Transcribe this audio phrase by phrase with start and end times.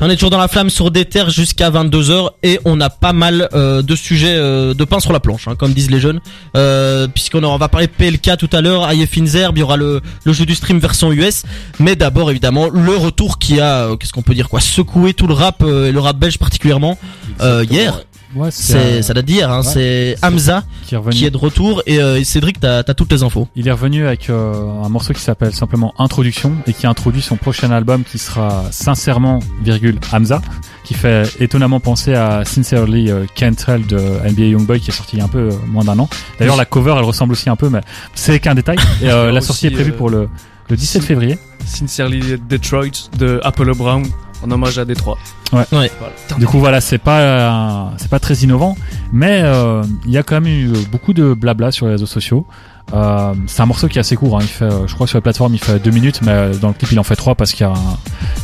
[0.00, 3.12] On est toujours dans la flamme sur des terres jusqu'à 22h et on a pas
[3.12, 6.20] mal euh, de sujets euh, de pain sur la planche, hein, comme disent les jeunes.
[6.56, 10.32] Euh, Puisqu'on on va parler PLK tout à l'heure, Finzerb, il y aura le, le
[10.32, 11.44] jeu du stream version US.
[11.78, 15.34] Mais d'abord évidemment le retour qui a, qu'est-ce qu'on peut dire quoi, secoué tout le
[15.34, 16.98] rap et le rap belge particulièrement
[17.40, 18.04] hier.
[18.34, 19.70] Ouais, C'est ça date d'hier, hein, ouais.
[19.72, 21.14] c'est Hamza qui est revenu.
[21.14, 23.48] qui est de retour et, euh, et Cédric t'as as toutes les infos.
[23.54, 24.52] Il est revenu avec euh,
[24.82, 29.38] un morceau qui s'appelle simplement Introduction et qui introduit son prochain album qui sera sincèrement,
[29.62, 30.42] virgule, Hamza,
[30.84, 35.16] qui fait étonnamment penser à Sincerely euh, Can't Tell de NBA Youngboy qui est sorti
[35.16, 36.08] il y a un peu euh, moins d'un an.
[36.38, 37.80] D'ailleurs, la cover, elle ressemble aussi un peu, mais
[38.14, 38.76] c'est qu'un détail.
[39.02, 40.28] Et euh, la Aussi, sortie est prévue euh, pour le,
[40.68, 41.38] le 17 février.
[41.66, 44.04] Sincerely Detroit de Apollo Brown
[44.44, 45.16] en hommage à Détroit.
[45.52, 45.64] Ouais.
[45.72, 45.90] Ouais.
[45.98, 46.12] Voilà.
[46.38, 48.76] Du coup, voilà, c'est pas euh, c'est pas très innovant,
[49.12, 52.46] mais euh, il y a quand même eu beaucoup de blabla sur les réseaux sociaux.
[52.92, 54.36] Euh, c'est un morceau qui est assez court.
[54.36, 54.40] Hein.
[54.42, 56.68] Il fait, euh, je crois, sur la plateforme, il fait deux minutes, mais euh, dans
[56.68, 57.96] le clip, il en fait trois parce qu'il y a, un-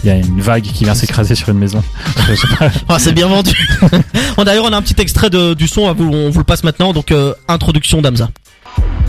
[0.03, 1.83] il y a une vague qui vient s'écraser sur une maison.
[2.89, 3.53] Ah, c'est bien vendu.
[4.37, 6.65] Bon, D'ailleurs on a un petit extrait de, du son, vous- on vous le passe
[6.65, 8.31] maintenant, donc euh, introduction d'Hamza.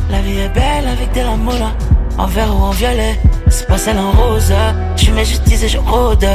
[0.09, 1.71] La vie est belle avec de la moula
[2.17, 3.17] En vert ou en violet
[3.49, 4.51] C'est pas celle en rose
[4.97, 6.25] Je suis justice et je rôde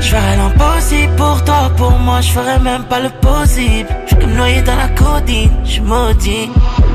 [0.00, 3.88] Je ferai l'impossible pour toi Pour moi je ferai même pas le possible.
[4.06, 6.50] Je comme noyé dans la codine Je maudit.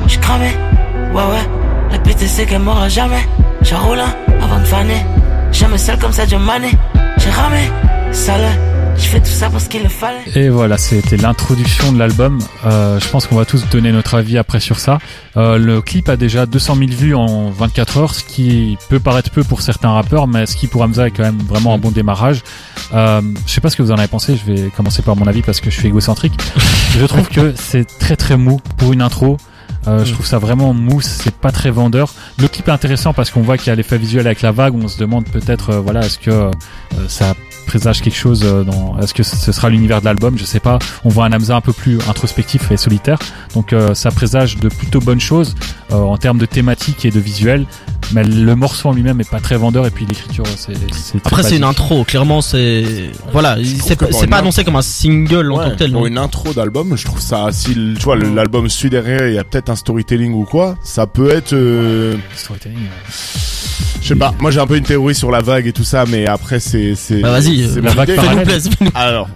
[0.07, 0.51] Je cramé
[1.13, 1.45] Ouais ouais.
[1.91, 3.27] La pute c'est qu'elle m'aura jamais.
[3.61, 4.01] J'ai roulé
[4.41, 5.05] avant de faner.
[5.51, 6.71] Jamais seul comme ça John Mané
[7.17, 7.71] J'ai ramé
[8.11, 8.49] Sale
[10.35, 12.39] Et voilà, c'était l'introduction de l'album.
[12.65, 14.99] Euh, je pense qu'on va tous donner notre avis après sur ça.
[15.37, 19.31] Euh, le clip a déjà 200 000 vues en 24 heures, ce qui peut paraître
[19.31, 21.91] peu pour certains rappeurs, mais ce qui pour Hamza est quand même vraiment un bon
[21.91, 22.41] démarrage.
[22.93, 24.35] Euh, je sais pas ce que vous en avez pensé.
[24.35, 26.33] Je vais commencer par mon avis parce que je suis égocentrique.
[26.97, 29.37] je trouve que c'est très très mou pour une intro.
[29.87, 32.13] Euh, je trouve ça vraiment mou, c'est pas très vendeur.
[32.39, 34.75] Le clip est intéressant parce qu'on voit qu'il y a l'effet visuel avec la vague.
[34.75, 36.51] On se demande peut-être, euh, voilà, est-ce que euh,
[37.07, 40.37] ça présage quelque chose dans est-ce que ce sera l'univers de l'album?
[40.37, 43.17] Je sais pas on voit un Hamza un peu plus introspectif et solitaire
[43.53, 45.55] donc ça présage de plutôt bonnes choses
[45.89, 47.65] en termes de thématique et de visuel
[48.13, 50.73] mais le morceau en lui-même est pas très vendeur et puis l'écriture c'est
[51.25, 55.65] Après c'est une intro, clairement c'est voilà, c'est pas, annoncé comme un single en Ouais,
[55.65, 55.91] tant que tel.
[55.91, 56.07] pour non.
[56.07, 59.43] une intro d'album, je trouve ça, si tu vois l'album suit derrière, il y a
[59.43, 63.09] peut-être un storytelling ou quoi, ça peut être, euh, Storytelling, euh,
[64.01, 64.33] je sais pas.
[64.39, 66.95] Moi j'ai un peu une théorie sur la vague et tout ça, mais après c'est.
[67.21, 68.61] Bah vas-y, c'est euh, la vague parallèle.
[68.95, 69.29] Alors,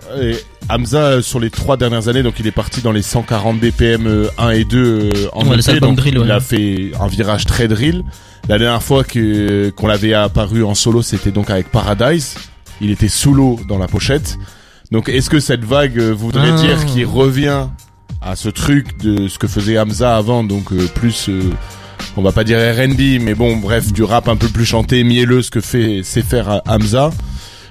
[0.70, 4.06] Hamza euh, sur les trois dernières années, donc il est parti dans les 140 BPM
[4.08, 6.26] euh, 1 et 2 euh, en Ouais, EP, donc drill, ouais.
[6.26, 8.04] il a fait un virage très drill.
[8.50, 12.36] La dernière fois que qu'on l'avait apparu en solo, c'était donc avec Paradise.
[12.82, 14.38] Il était sous l'eau dans la pochette.
[14.92, 16.58] Donc est-ce que cette vague euh, voudrait Ah.
[16.62, 17.68] dire qu'il revient
[18.22, 21.42] à ce truc de ce que faisait Hamza avant, donc euh, plus euh,
[22.16, 25.42] on va pas dire R&B, mais bon, bref, du rap un peu plus chanté, mielleux,
[25.42, 27.12] ce que fait sait faire Hamza?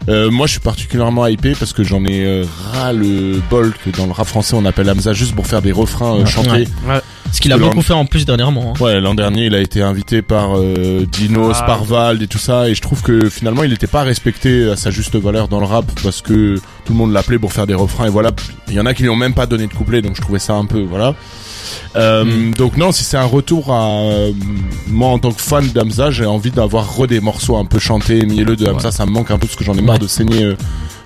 [0.09, 3.91] Euh, moi, je suis particulièrement hypé parce que j'en ai euh, ras le bol que
[3.91, 6.27] dans le rap français on appelle Hamza juste pour faire des refrains euh, Ouais.
[6.27, 6.69] chantés.
[6.87, 7.01] Ouais.
[7.33, 8.75] Ce qu'il a beaucoup fait en plus dernièrement.
[8.79, 8.83] hein.
[8.85, 11.63] Ouais, l'an dernier, il a été invité par euh, Dinos, Ah.
[11.65, 14.77] par Vald et tout ça, et je trouve que finalement, il n'était pas respecté à
[14.77, 17.75] sa juste valeur dans le rap parce que tout le monde l'appelait pour faire des
[17.75, 18.31] refrains et voilà.
[18.69, 20.39] Il y en a qui lui ont même pas donné de couplet, donc je trouvais
[20.39, 21.15] ça un peu voilà.
[21.97, 22.55] Euh, Mm.
[22.55, 24.33] Donc non, si c'est un retour à euh,
[24.89, 28.25] moi en tant que fan d'Amza, j'ai envie d'avoir re des morceaux un peu chantés,
[28.27, 30.01] mielleux de Hamza, ça me manque un peu parce que j'en ai marre Ouais.
[30.03, 30.55] de saigner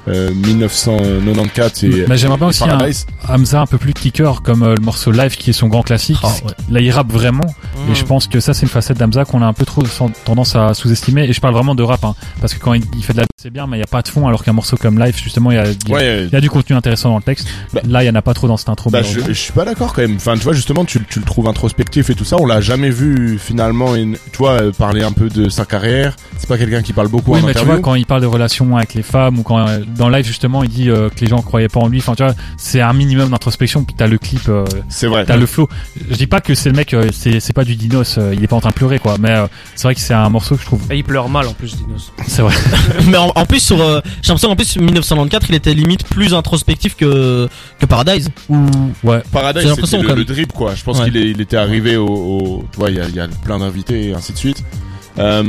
[0.08, 2.78] euh, euh, 1994 et, mais j'aimerais bien aussi un.
[3.28, 6.18] Hamza un peu plus kicker comme euh, le morceau live qui est son grand classique
[6.22, 6.52] Ah, ouais.
[6.70, 7.46] là il rappe vraiment
[7.86, 7.92] Mmh.
[7.92, 9.82] Et je pense que ça, c'est une facette d'Amza qu'on a un peu trop
[10.26, 11.24] tendance à sous-estimer.
[11.24, 13.24] Et je parle vraiment de rap, hein, parce que quand il, il fait de la
[13.40, 15.50] c'est bien, mais il y a pas de fond, alors qu'un morceau comme Live, justement,
[15.50, 17.22] il y a, il y a- Ouais, il y a du contenu intéressant dans le
[17.22, 17.48] texte.
[17.72, 18.90] Bah- Là, il y en a pas trop dans cette intro.
[18.90, 20.16] Bah, je, je suis pas d'accord quand même.
[20.16, 22.36] Enfin, tu vois, justement, tu, tu le trouves introspectif et tout ça.
[22.38, 26.16] On l'a jamais vu finalement, une, tu vois, euh, parler un peu de sa carrière.
[26.36, 27.72] C'est pas quelqu'un qui parle beaucoup oui, en mais tu interview.
[27.72, 29.64] vois, quand il parle de relations avec les femmes ou quand
[29.96, 31.98] dans Live, justement, il dit euh, que les gens croyaient pas en lui.
[31.98, 33.84] Enfin, tu vois, c'est un minimum d'introspection.
[33.84, 35.24] Puis t'as le clip, euh, C'est vrai.
[35.24, 35.68] t'as le flow.
[36.10, 38.42] Je dis pas que c'est le mec, euh, c'est c'est pas du Dinos, euh, il
[38.42, 39.16] est pas en train de pleurer, quoi.
[39.18, 40.80] Mais euh, c'est vrai que c'est un morceau que je trouve.
[40.90, 42.12] Et il pleure mal en plus, Dinos.
[42.26, 42.54] C'est vrai.
[43.08, 46.34] Mais en, en plus sur, euh, j'ai l'impression en plus 1994 il était limite plus
[46.34, 47.48] introspectif que
[47.78, 48.28] que Paradise.
[48.48, 48.66] Ou
[49.02, 49.22] Ouais.
[49.32, 50.74] Paradise, J'ai l'impression c'était le, le drip, quoi.
[50.74, 51.04] Je pense Ouais.
[51.06, 53.28] qu'il est- il était arrivé au, au- tu vois, il y a, il y a
[53.44, 54.62] plein d'invités et ainsi de suite.
[55.18, 55.42] Euh,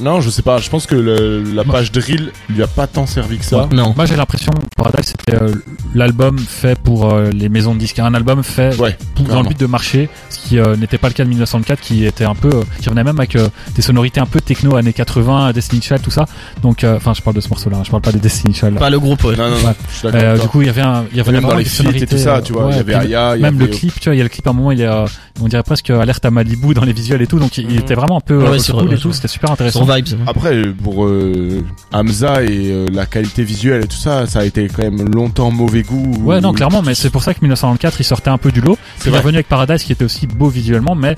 [0.00, 0.58] non, je sais pas.
[0.58, 3.68] Je pense que le- la page drill lui a pas tant servi que ça.
[3.72, 3.92] non.
[3.96, 5.52] Moi j'ai l'impression Paradise c'était euh,
[5.94, 9.48] l'album fait pour euh, les maisons de disques, un album fait Ouais, pour- dans le
[9.48, 12.34] but de marcher, ce qui euh, n'était pas le cas de 1904 qui était un
[12.34, 15.82] peu euh, qui revenait même avec euh, des sonorités un peu techno années 80, Destiny
[15.82, 16.26] Child tout ça.
[16.62, 18.78] Donc euh, enfin je parle de ce morceau là, je parle pas des Destiny Child.
[18.78, 19.24] Pas le groupe.
[19.24, 19.36] Ouais.
[19.36, 19.68] Non, non, non.
[19.68, 19.74] Ouais.
[19.88, 20.20] Je suis d'accord.
[20.22, 21.82] Euh, avec du coup, il y avait un, il y avait Même dans les feats
[21.82, 23.72] et tout sonorités, ça, tu vois, il y avait Aya, il y même le avait-
[23.74, 25.04] clip, tu vois, il y a le clip à un moment, il est, euh,
[25.42, 27.78] on dirait presque alerte à Malibu dans les visuels et tout, donc il, Mhm.
[27.78, 29.07] était vraiment un peu euh, vrai, et tout.
[29.08, 29.84] Tout, c'était super intéressant.
[29.84, 30.06] Vibes.
[30.26, 34.68] Après, pour euh, Hamza et euh, la qualité visuelle et tout ça, ça a été
[34.68, 36.12] quand même longtemps mauvais goût.
[36.22, 38.78] Ouais, non, clairement, mais c'est pour ça que 1994, il sortait un peu du lot.
[38.98, 39.20] C'est Il est vrai.
[39.20, 41.16] revenu avec Paradise, qui était aussi beau visuellement, mais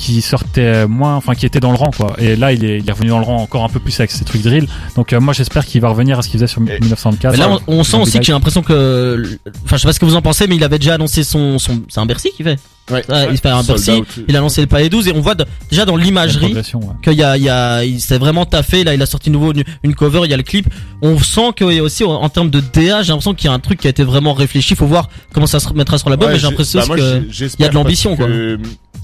[0.00, 2.14] qui sortait moins, enfin, qui était dans le rang, quoi.
[2.18, 4.10] Et là, il est, il est revenu dans le rang encore un peu plus avec
[4.10, 4.66] ses trucs drill.
[4.96, 7.32] Donc, euh, moi, j'espère qu'il va revenir à ce qu'il faisait sur Et- 1904.
[7.32, 9.22] Mais là, on, on sent aussi que j'ai l'impression que,
[9.64, 11.58] enfin, je sais pas ce que vous en pensez, mais il avait déjà annoncé son,
[11.58, 12.58] son, c'est un Bercy qu'il fait.
[12.90, 13.04] Ouais.
[13.08, 14.02] Ouais, il fait un Bercy.
[14.26, 16.62] Il a annoncé le Palais 12 et on voit de- déjà dans l'imagerie ouais.
[17.04, 18.82] qu'il y a, il y a, il s'est vraiment taffé.
[18.84, 20.66] Là, il a sorti nouveau une, une cover, il y a le clip.
[21.02, 23.52] On sent qu'il y a aussi, en, termes de DA, j'ai l'impression qu'il y a
[23.52, 24.74] un truc qui a été vraiment réfléchi.
[24.74, 26.96] Faut voir comment ça se mettra sur l'album, Ouais, mais j'ai l'impression bah, aussi moi,
[26.96, 28.26] que, j'ai- j'espère il y a de l'ambition, quoi.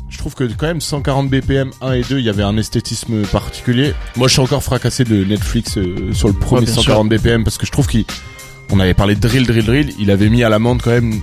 [0.08, 3.22] Je trouve que quand même 140 BPM 1 et 2, il y avait un esthétisme
[3.26, 3.92] particulier.
[4.16, 7.58] Moi, je suis encore fracassé de Netflix euh, sur le premier bien 140 BPM parce
[7.58, 8.04] que je trouve qu'il
[8.70, 9.92] on avait parlé de drill, drill, drill.
[9.98, 11.14] Il avait mis à l'amende quand même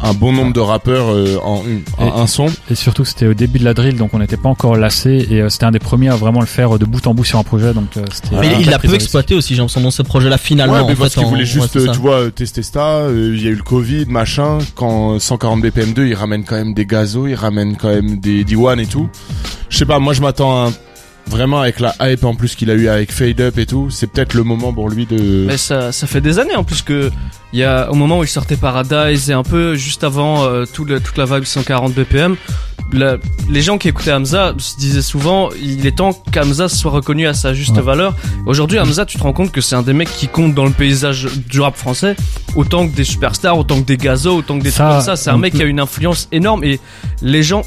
[0.00, 2.46] un bon nombre de rappeurs euh, en, une- en Et- un son.
[2.70, 5.26] Et surtout, c'était au début de la drill, donc on n'était pas encore lassé.
[5.30, 7.24] Et euh, c'était un des premiers à vraiment le faire euh, de bout en bout
[7.24, 7.72] sur un projet.
[7.74, 8.04] Donc, euh.
[8.32, 10.74] Ah, mais il l'a peu exploité aussi, j'ai l'impression dans ce projet-là finalement.
[10.74, 12.86] ouais, mais en parce qu'il en- voulait juste, tu vois, tester ça.
[12.98, 14.58] euh, Il y a eu le Covid, machin.
[14.76, 18.44] Quand 140 BPM 2, il ramène quand même des gazos, il ramène quand même des
[18.44, 19.08] D1 et tout.
[19.68, 20.72] Je sais pas, moi je m'attends à un-
[21.28, 23.88] vraiment avec la hype en plus qu'il a eu avec Fade Up et tout.
[23.90, 25.44] C'est peut-être le moment pour lui de.
[25.46, 27.10] Mais ça, ça fait des années en plus que
[27.52, 30.64] il y a au moment où il sortait Paradise et un peu juste avant euh,
[30.72, 32.36] tout le- toute la vibe 140 BPM,
[32.92, 33.16] la-
[33.48, 37.32] les gens qui écoutaient Hamza se disaient souvent il est temps qu'Hamza soit reconnu à
[37.34, 37.82] sa juste Ouais.
[37.82, 38.14] valeur.
[38.46, 40.72] Aujourd'hui Hamza, tu te rends compte que c'est un des mecs qui compte dans le
[40.72, 42.16] paysage du rap français
[42.54, 45.16] autant que des superstars, autant que des gazos, autant que des Ça, trucs comme ça.
[45.16, 46.80] C'est un mec qui a une influence énorme et
[47.22, 47.62] les gens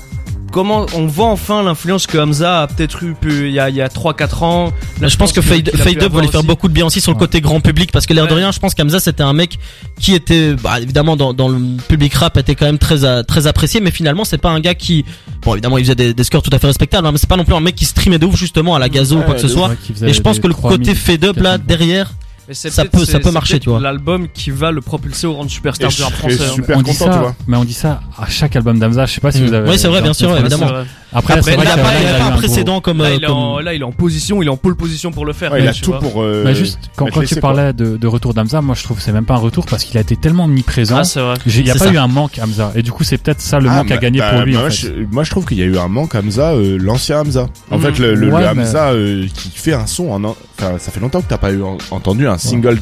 [0.51, 3.81] Comment on voit enfin l'influence que Hamza a peut-être eu il y a, il y
[3.81, 4.71] a 3-4 ans.
[4.99, 6.47] Là, je pense que Fade, Fade Up va avoir lui faire aussi.
[6.47, 7.19] beaucoup de bien aussi sur le Ouais.
[7.21, 9.57] côté grand public parce que l'air de rien, je pense qu'Amza c'était un mec
[9.99, 13.79] qui était, bah, évidemment dans, dans le public rap était quand même très très apprécié,
[13.81, 15.05] mais finalement c'est pas un gars qui,
[15.41, 17.37] bon évidemment il faisait des, des scores tout à fait respectables, hein, mais c'est pas
[17.37, 19.41] non plus un mec qui streamait de ouf justement à la gazo ou quoi que
[19.41, 19.71] ce soit.
[20.03, 21.65] Et je pense que le 3000, côté Fade Up là 4000.
[21.67, 22.11] derrière,
[22.47, 23.79] Mais Ça peut- ça peut marcher, tu vois.
[23.79, 26.37] L'album qui va le propulser au rang de superstar du je rap français.
[26.41, 26.51] hein.
[26.53, 27.35] super on dit content, ça, tu vois.
[27.47, 29.05] mais on dit ça à chaque album d'Amza.
[29.05, 29.69] Je sais pas si vous avez.
[29.69, 30.65] Oui, c'est vrai, bien sûr, Ouais, évidemment.
[31.13, 32.99] Après, Après, c'est il vrai n'y a pas, il a pas un gros- précédent comme,
[32.99, 34.75] Là, euh, il, est en, comme- là, il est en position, il est en pole
[34.75, 35.51] position pour le faire.
[35.51, 35.99] Ouais, il a tout vois.
[35.99, 36.21] pour.
[36.23, 39.11] euh, Mais juste quand, tu parlais de, de retour d'Amza, moi je trouve que c'est
[39.11, 40.97] même pas un retour parce qu'il a été tellement omniprésent.
[40.97, 41.35] Ah, c'est vrai.
[41.45, 41.91] Il n'y a pas ça.
[41.91, 44.01] eu un manque Hamza et du coup c'est peut-être ça le Ah, manque à bah,
[44.01, 45.07] gagner bah, pour lui moi, en je, fait.
[45.11, 47.47] moi, je trouve qu'il y a eu un manque Hamza, euh, l'ancien Hamza.
[47.69, 47.83] En Mhm.
[47.83, 50.35] fait, le, le, le Ouais, mais- Hamza euh, qui fait un son en,
[50.77, 52.79] ça fait longtemps que t'as pas eu en- entendu un single.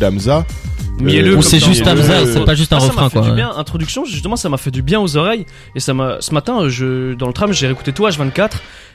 [1.01, 3.09] Mielleux Euh, Ou c'est ça, juste Hamza, c'est pas juste un Ah, ça refrain m'a
[3.09, 3.27] fait quoi.
[3.29, 3.51] du bien.
[3.55, 5.45] Introduction, justement, ça m'a fait du bien aux oreilles.
[5.75, 8.49] Et ça m'a, ce matin, je, dans le tram, j'ai réécouté tout H24.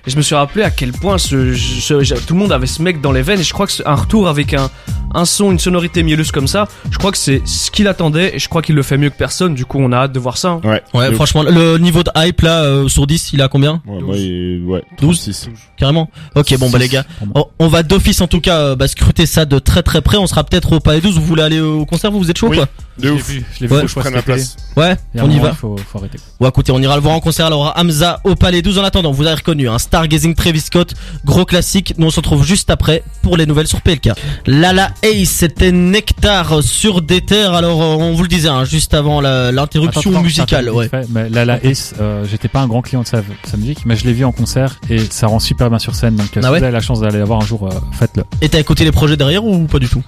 [0.06, 2.66] Et je me suis rappelé à quel point ce, ce- ce- tout le monde avait
[2.66, 3.40] ce mec dans les veines.
[3.40, 4.70] Et je crois que c'est un retour avec un,
[5.14, 8.36] un son, une sonorité mielleuse comme ça, je crois que c'est ce qu'il attendait.
[8.36, 9.54] Et je crois qu'il le fait mieux que personne.
[9.54, 10.48] Du coup, on a hâte de voir ça.
[10.50, 10.60] hein.
[10.64, 10.82] Ouais.
[10.92, 13.80] Ouais, franchement, le niveau de hype là euh, sur 10, il a combien?
[13.86, 15.16] Ouais, moi, il- ouais, 12.
[15.16, 15.48] 36.
[15.76, 16.10] Carrément.
[16.36, 17.04] Ok, bon bah les gars,
[17.34, 20.16] on, on va d'office en tout cas euh, bah, scruter ça de très très près.
[20.18, 21.16] On sera peut-être au Palais 12.
[21.18, 22.10] Vous voulez aller au concert?
[22.12, 22.56] Vous vous êtes chaud Oui.
[22.58, 22.66] quoi?
[22.98, 23.28] De Je l'ai ouf.
[23.28, 23.82] vu, je l'ai Ouais.
[23.82, 24.56] vu, Je prenne la place.
[24.76, 25.52] Ouais, on y va.
[25.52, 26.18] Faut, faut arrêter.
[26.40, 27.46] Ouais, écoutez, on ira le voir en concert.
[27.46, 28.78] Alors Hamza au Palais 12.
[28.78, 30.92] En attendant, vous avez reconnu un Stargazing Travis Scott,
[31.24, 31.94] gros classique.
[31.98, 34.10] Nous on se retrouve juste après pour les nouvelles sur PLK.
[34.44, 37.52] Lala Ace, c'était Nectar sur des terres.
[37.54, 40.68] Alors euh, on vous le disait hein, juste avant l'interruption musicale.
[40.70, 40.88] Ouais.
[40.88, 43.86] fait, mais là, la Ace, euh, j'étais pas un grand client de sa, sa musique,
[43.86, 46.16] mais je l'ai vu en concert et ça rend super bien sur scène.
[46.16, 47.70] Donc, euh, Ah si ouais vous avez la chance d'aller la voir un jour, euh,
[47.92, 48.24] faites-le.
[48.40, 50.02] Et t'as écouté les projets derrière ou pas du tout?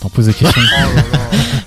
[0.00, 0.62] T'en poses des questions.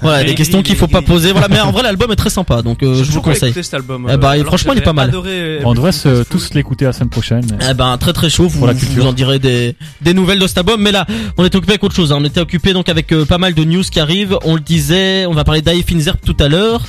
[0.03, 1.31] Voilà, Il- des questions il- qu'il faut pas poser.
[1.31, 3.53] Voilà, mais en vrai l'album est très sympa, donc euh, je vous conseille.
[3.53, 4.07] cet album.
[4.11, 5.09] Eh bah, alors franchement, il est pas mal.
[5.09, 7.45] adoré on devrait se, tous l'écouter la semaine prochaine.
[7.69, 10.57] Eh ben très très chaud, vous, la vous en direz des, des nouvelles de cet
[10.57, 10.81] album.
[10.81, 11.05] Mais là,
[11.37, 12.11] on était occupé avec autre chose.
[12.11, 12.17] hein.
[12.19, 14.39] On était occupé donc avec euh, pas mal de news qui arrivent.
[14.43, 16.81] On le disait, on va parler d'Aïe Finzer tout à l'heure.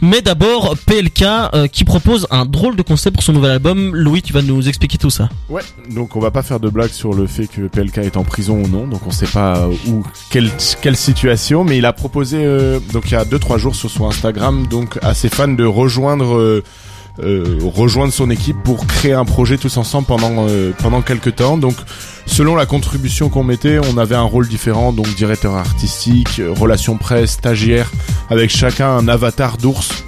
[0.00, 1.22] Mais d'abord, PLK
[1.54, 3.96] euh, qui propose un drôle de concept pour son nouvel album.
[3.96, 5.28] Louis, tu vas nous expliquer tout ça.
[5.48, 8.22] Ouais, donc on va pas faire de blague sur le fait que PLK est en
[8.22, 10.50] prison ou non, donc on sait pas où, quelle,
[10.96, 14.66] situation, mais il a proposé, euh, donc il y a 2-3 jours sur son Instagram,
[14.66, 16.62] donc à ses fans de rejoindre, euh,
[17.22, 20.46] euh, rejoindre son équipe pour créer un projet tous ensemble pendant,
[20.78, 21.58] pendant quelques temps.
[21.58, 21.74] Donc
[22.26, 27.32] selon la contribution qu'on mettait, on avait un rôle différent, donc directeur artistique, relations presse,
[27.32, 27.90] stagiaire,
[28.30, 30.04] avec chacun un avatar d'ours.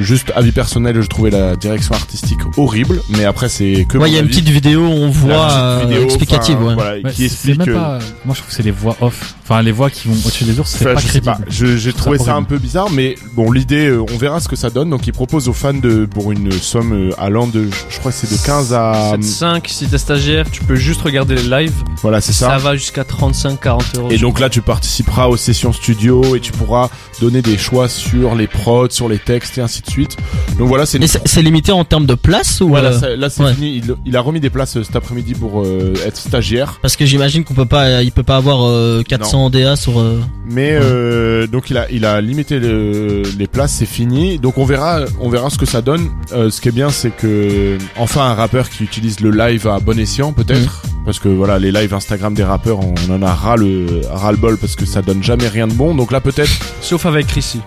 [0.00, 4.14] Juste avis personnel, je trouvais la direction artistique horrible, mais après c'est que Ouais, il
[4.14, 6.62] y a une petite vidéo, on Il y a une voit petite euh, vidéo, explicative.
[6.62, 6.74] ouais.
[6.74, 9.34] voilà, Ouais, qui explique même euh, pas, moi je trouve que c'est les voix off.
[9.42, 11.24] Enfin, les voix qui vont au-dessus des ours, c'est Enfin, pas je sais crédible.
[11.36, 11.38] pas.
[11.48, 14.48] Je- J'ai trouvé ça ça un peu bizarre, mais bon, l'idée, euh, on verra ce
[14.48, 14.90] que ça donne.
[14.90, 18.30] Donc, il propose aux fans de pour une somme allant de, je crois, que c'est
[18.30, 21.72] de 15 à, 7-5, si t'es stagiaire, tu peux juste regarder les lives.
[22.02, 22.58] voilà, c'est Ça, ça.
[22.58, 24.08] va jusqu'à 35-40 euros.
[24.10, 26.90] Et donc là, tu participeras aux sessions studio et tu pourras
[27.20, 30.16] donner des choix sur les prods, sur les textes et ainsi de de suite.
[30.58, 33.54] Donc voilà, c'est limité en termes de place ou voilà, euh, là c'est ouais.
[33.54, 33.76] fini.
[33.76, 36.78] Il, il a remis des places euh, cet après-midi pour euh, être stagiaire.
[36.82, 39.98] Parce que j'imagine qu'on peut pas, il peut pas avoir euh, 400 DA sur.
[40.00, 44.38] euh, Mais euh, donc il a il a limité le- les places, c'est fini.
[44.38, 46.08] Donc on verra on verra ce que ça donne.
[46.32, 49.78] Euh, ce qui est bien c'est que enfin un rappeur qui utilise le live à
[49.80, 53.56] bon escient peut-être parce que voilà les lives Instagram des rappeurs on en a ras
[53.56, 55.94] le ras le bol parce que ça donne jamais rien de bon.
[55.94, 57.60] Donc là peut-être Sauf avec Chrissy.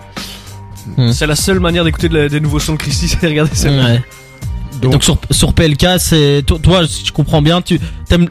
[0.96, 1.12] Hmm.
[1.12, 3.84] C'est la seule manière d'écouter de des nouveaux sons de Chrissy, c'est de regarder celle-là.
[3.84, 4.02] ouais.
[4.80, 8.28] Donc, sur sur PLK, c'est toi, toi, si je comprends bien, tu t'aimes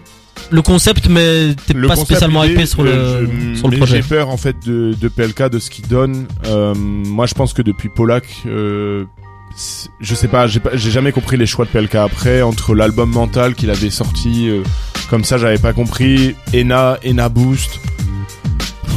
[0.50, 3.78] le concept, mais t'es pas concept, spécialement épais sur le euh, je- sur le mais
[3.78, 4.02] projet.
[4.02, 6.26] J'ai peur en fait de, de PLK de ce qu'il donne.
[6.46, 9.06] Euh, moi je pense que depuis Polak, euh,
[10.02, 13.10] je sais pas, j'ai pas- j'ai jamais compris les choix de PLK après entre l'album
[13.12, 14.64] mental qu'il avait sorti euh,
[15.10, 16.36] comme ça, j'avais pas compris.
[16.54, 17.80] Ena, Ena Boost.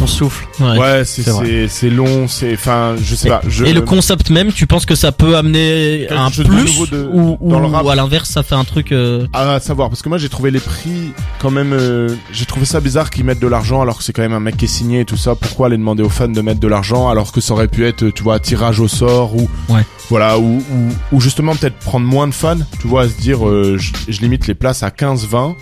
[0.02, 0.46] On souffle.
[0.60, 0.78] Ouais.
[0.78, 1.46] Ouais, c'est c'est vrai.
[1.46, 3.40] c'est c'est long, c'est enfin je sais pas.
[3.48, 6.44] Je, Et le concept même, tu penses que ça peut amener un plus
[6.90, 7.86] de- ou, ou dans le rap.
[7.86, 8.92] à l'inverse, ça fait un truc.
[8.92, 12.66] euh, à savoir parce que moi j'ai trouvé les prix quand même euh, j'ai trouvé
[12.66, 14.68] ça bizarre qu'ils mettent de l'argent alors que c'est quand même un mec qui est
[14.68, 17.40] signé et tout ça pourquoi aller demander aux fans de mettre de l'argent alors que
[17.40, 19.82] ça aurait pu être tu vois tirage au sort ou Ouais.
[20.10, 23.46] voilà ou, ou, ou justement peut-être prendre moins de fans tu vois à se dire
[23.48, 25.54] euh, je, je limite les places à 15 20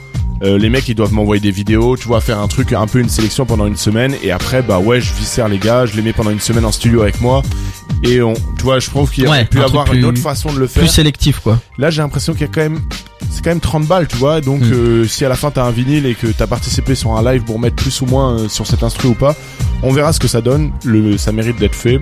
[0.43, 2.99] euh, les mecs ils doivent m'envoyer des vidéos tu vois faire un truc un peu
[2.99, 6.03] une sélection pendant une semaine et après bah ouais je viscère les gars je les
[6.03, 7.43] mets pendant une semaine en studio avec moi
[8.05, 10.21] et on tu vois je trouve qu'il y a Ouais, pu un avoir une autre
[10.21, 11.59] façon de le faire plus sélectif, quoi.
[11.79, 12.81] Là, j'ai l'impression qu'il y a quand même,
[13.31, 14.41] c'est quand même 30 balles, tu vois.
[14.41, 14.73] Donc, Mm.
[14.73, 17.43] euh, si à la fin t'as un vinyle et que t'as participé sur un live
[17.43, 19.37] pour mettre plus ou moins euh, sur cet instru ou pas,
[19.83, 20.73] on verra ce que ça donne.
[20.85, 22.01] Le, ça mérite d'être fait.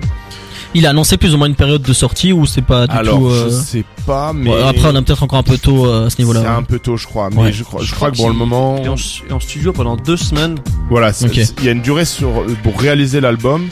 [0.73, 3.17] Il a annoncé plus ou moins une période de sortie ou c'est pas du Alors,
[3.19, 3.29] tout.
[3.29, 6.05] je euh, sais pas, mais ouais, après, on a peut-être encore un peu tôt euh,
[6.05, 6.55] à ce c'est niveau-là.
[6.55, 7.29] un peu tôt, je crois.
[7.29, 7.51] Mais Ouais.
[7.51, 9.97] je crois, je Je crois crois que pour le moment, Il est en, studio pendant
[9.97, 10.55] deux semaines.
[10.89, 12.29] voilà, c'est- c'est- il y a une durée sur
[12.63, 13.67] pour réaliser l'album.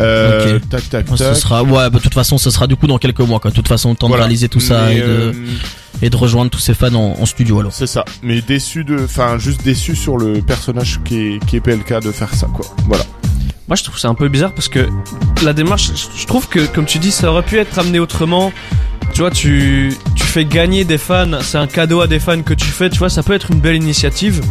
[0.00, 1.36] Euh, Tac, tac, Ouais, ce tac.
[1.36, 3.50] sera, ouais, bah, de toute façon, ce sera du coup dans quelques mois, quoi.
[3.50, 4.24] De toute façon, le temps Voilà.
[4.24, 5.32] de réaliser tout ça et, de, euh,
[6.02, 7.72] et de rejoindre tous ses fans en, en studio, alors.
[7.72, 8.04] C'est ça.
[8.22, 12.10] Mais déçu de, enfin, juste déçu sur le personnage qui est, qui est PLK de
[12.12, 12.66] faire ça, quoi.
[12.88, 13.04] Voilà.
[13.68, 14.88] Moi, je trouve ça un peu bizarre parce que
[15.42, 18.52] la démarche, je- trouve que, comme tu dis, ça aurait pu être amené autrement.
[19.12, 22.52] Tu vois, tu, tu fais gagner des fans, c'est un cadeau à des fans que
[22.54, 24.42] tu fais, tu vois, ça peut être une belle initiative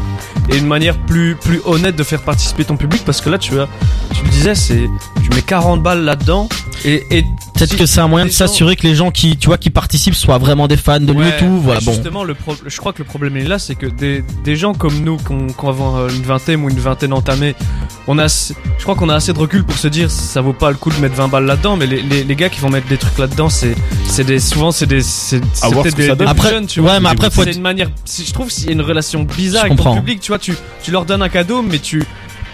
[0.50, 3.54] et une manière plus, plus honnête de faire participer ton public parce que là, tu
[3.54, 3.70] vois,
[4.14, 4.90] tu le disais, c'est,
[5.24, 6.50] tu mets 40 balles là-dedans
[6.84, 9.58] et Peut-être si- que c'est un moyen de s'assurer que les gens qui, tu vois,
[9.58, 11.60] qui participent soient vraiment des fans de lui et tout.
[11.62, 11.94] Voilà, bon.
[11.94, 14.74] Justement, le pro- je crois que le problème est là, c'est que des, des gens
[14.74, 17.56] comme nous, qu'on qu'on a une vingtaine ou une vingtaine entamée,
[18.08, 20.70] on a, je crois qu'on a assez de recul pour se dire ça vaut pas
[20.70, 22.88] le coup de mettre 20 balles là-dedans, mais les, les, les gars qui vont mettre
[22.88, 23.76] des trucs là-dedans, c'est
[24.08, 26.94] c'est des souvent c'est des c'est peut-être des, des Après, jeunes, tu vois.
[26.94, 27.90] ouais, mais après, faut c'est être- une manière.
[28.06, 30.40] si- Je trouve qu'il y a une relation bizarre avec ton public, tu vois.
[30.40, 32.04] Tu tu leur donnes un cadeau, mais tu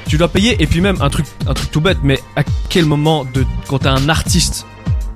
[0.08, 2.86] tu dois payer et puis même un truc un truc tout bête, mais à quel
[2.86, 4.66] moment de quand t'es un artiste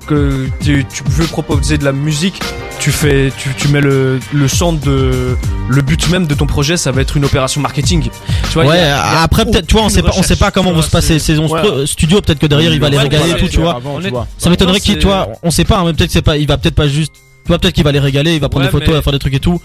[0.06, 2.40] que tu, tu veux proposer de la musique,
[2.78, 5.36] tu fais, tu, tu mets le, le centre de,
[5.68, 8.02] le but même de ton projet, ça va être une opération marketing.
[8.02, 10.02] Tu vois, il y Ouais, a- il y a après peut-être, tu vois, on sait
[10.02, 11.48] pas, on sait pas comment vont se passer ces saisons
[11.86, 12.20] studio.
[12.20, 13.76] Peut-être que derrière il va les Ouais, régaler voilà, et tout, tu vois.
[13.76, 14.26] Avant, On tu est- vois.
[14.38, 16.74] Ça m'étonnerait qu'il, vois, on sait pas, hein, mais peut-être c'est pas, il va peut-être
[16.74, 17.12] pas juste,
[17.46, 19.18] peut-être qu'il va les régaler, il va prendre Ouais, des photos, il va faire des
[19.18, 19.60] trucs et tout.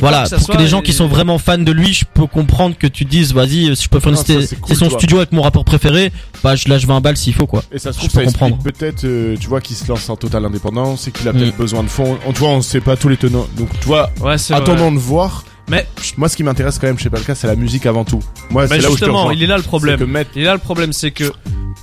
[0.00, 2.76] Voilà, ça pour que les gens qui sont vraiment fans de lui, je peux comprendre
[2.78, 4.12] que tu te dises, vas-y, si je peux faire
[4.48, 4.98] c'est cool, vois.
[4.98, 6.12] studio avec mon rapport préféré,
[6.42, 7.62] bah je lâche 20 balles s'il faut quoi.
[7.72, 8.58] Et ça se Je trouve, peux ça comprendre.
[8.62, 11.38] peut-être, euh, tu vois, qu'il se lance en totale indépendance et qu'il a Mm.
[11.38, 12.18] peut-être besoin de fonds.
[12.26, 13.46] En, tu vois, on sait pas tous les tenants.
[13.56, 14.92] Donc, tu vois, Ouais, attendons vrai.
[14.92, 15.44] de voir.
[15.68, 15.86] Mais,
[16.18, 18.20] Moi, ce qui m'intéresse quand même chez Palka, c'est la musique avant tout.
[18.50, 19.32] Moi, c'est là où je te rejoins.
[19.32, 19.98] il est là le problème.
[19.98, 21.32] Que mettre- Et là, le problème, c'est que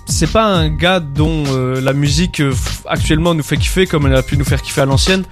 [0.06, 2.54] c'est pas un gars dont euh, la musique euh,
[2.88, 5.24] actuellement nous fait kiffer comme elle a pu nous faire kiffer à l'ancienne.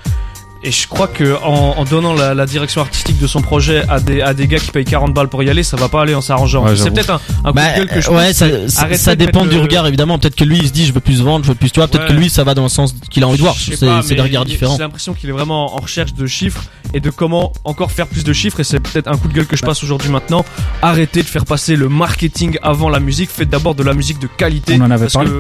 [0.62, 4.01] Et je crois que en, en donnant la, la direction artistique de son projet à
[4.01, 6.13] des, à des gars qui payent 40 balles pour y aller, ça va pas aller
[6.13, 6.66] en s'arrangeant.
[6.66, 9.16] Ouais, c'est peut-être un, un coup Bah, de gueule que je ouais, ça, ça, ça
[9.16, 10.20] dépend du le- regard évidemment.
[10.20, 11.88] Peut-être que lui il se dit je veux plus vendre, je veux plus, tu vois.
[11.88, 12.10] Peut-être Ouais.
[12.10, 13.56] que lui ça va dans le sens qu'il a envie de voir.
[13.56, 14.75] C'est des regards différents.
[14.75, 16.63] J'ai l'impression qu'il est vraiment en recherche de chiffres
[16.94, 18.60] et de comment encore faire plus de chiffres.
[18.60, 20.44] Et c'est peut-être un coup de gueule que je passe aujourd'hui maintenant.
[20.82, 23.30] Arrêtez de faire passer le marketing avant la musique.
[23.30, 24.75] Faites d'abord de la musique de qualité.
[24.78, 25.30] On en avait parce parlé.
[25.30, 25.36] que,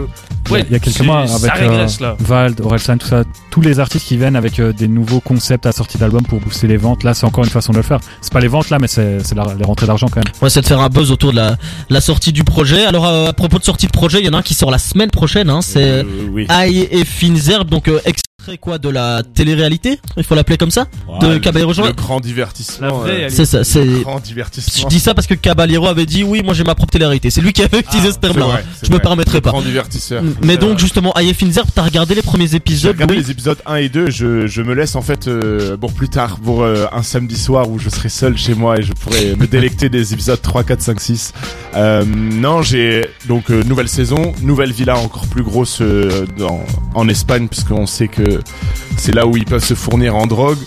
[0.45, 2.15] Il y a- ouais, il y a quelques mois ça avec euh, régresse là.
[2.19, 5.71] Vald, Orelsan, tout ça, tous les artistes qui viennent avec euh, des nouveaux concepts à
[5.71, 7.03] sortie d'album pour booster les ventes.
[7.03, 7.99] Là, c'est encore une façon de le faire.
[8.21, 10.33] C'est pas les ventes là, mais c'est c'est la- les rentrées d'argent quand même.
[10.41, 11.57] Ouais, c'est de faire un buzz autour de la,
[11.89, 12.85] la sortie du projet.
[12.85, 14.69] Alors euh, à propos de sortie de projet, il y en a un qui sort
[14.69, 15.49] la semaine prochaine.
[15.49, 16.45] Hein, c'est Euh, oui.
[16.49, 17.99] Aïe et Finzerb, donc euh,
[18.57, 20.85] quoi de la télé-réalité Il faut l'appeler comme ça
[21.21, 23.03] De Ouais, le- Caballero Jean Le grand divertissement.
[23.05, 23.85] Euh, C'est ça, c'est.
[23.85, 27.29] Je dis ça parce que Caballero avait dit oui, moi j'ai ma propre télé-réalité.
[27.29, 28.45] C'est lui qui avait utilisé ce C'est terme-là.
[28.55, 28.59] hein.
[28.83, 29.01] Je me vrai.
[29.01, 29.51] permettrai Le pas.
[29.51, 30.23] Grand divertisseur.
[30.43, 33.75] Mais donc justement, Aye Finzer, t'as regardé les premiers épisodes regardé oui les épisodes 1
[33.75, 37.03] et 2, je, je me laisse en fait euh, pour plus tard, pour euh, un
[37.03, 40.41] samedi soir où je serai seul chez moi et je pourrai me délecter des épisodes
[40.41, 41.33] 3, 4, 5, 6.
[41.75, 46.63] Euh, non, j'ai donc euh, nouvelle saison, nouvelle villa encore plus grosse euh, dans,
[46.95, 48.38] en Espagne puisqu'on sait que
[48.97, 50.57] c'est là où ils peuvent se fournir en drogue.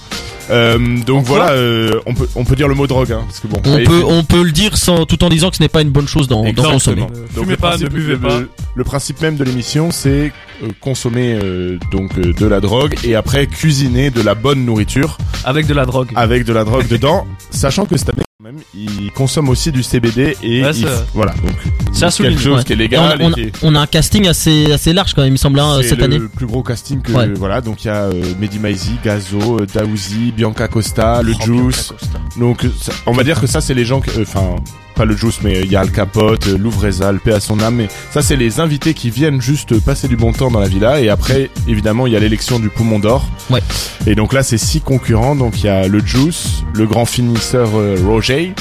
[0.51, 0.77] Euh,
[1.07, 3.47] donc quoi voilà, euh, on peut on peut dire le mot drogue, hein, parce que
[3.47, 3.61] bon.
[3.65, 5.83] On allez, peut, on peut le dire sans, tout en disant que ce n'est pas
[5.83, 7.07] une bonne chose d'en consommer.
[7.37, 8.41] Donc, le pas, principe- ne buvez le- pas.
[8.75, 13.15] Le principe même de l'émission, c'est euh, consommer euh, donc euh, de la drogue et
[13.15, 16.09] après cuisiner de la bonne nourriture Avec de la drogue.
[16.17, 19.85] avec de la drogue dedans, sachant que cette année quand même, ils consomment aussi du
[19.85, 21.53] CBD et Ouais, ils- voilà donc
[21.93, 22.65] C'est à souligner, quelque chose ouais.
[22.65, 24.73] qui est on, légal a, on et a- qui est- on a un casting assez,
[24.73, 26.19] assez large quand même, il me semble, hein, c'est cette le année.
[26.35, 27.29] plus gros casting que Ouais.
[27.37, 31.45] voilà donc il y a euh, Mehdi Maizi, Gazo, euh, Daouzi, Bianca Costa, le Oh,
[31.45, 31.93] Juice.
[32.39, 34.57] Donc euh, ça- on va dire que ça c'est les gens que euh, enfin
[34.95, 37.61] pas le Juice mais il y a Al Capote, euh, Louvreza, le paix à son
[37.61, 40.69] âme mais ça c'est les invités qui viennent juste passer du bon temps dans la
[40.69, 43.27] villa et après évidemment il y a l'élection du poumon d'or.
[43.51, 43.61] Ouais.
[44.07, 47.71] Et donc là c'est six concurrents donc il y a le Juice, le grand finisseur
[47.75, 48.53] euh, Roger,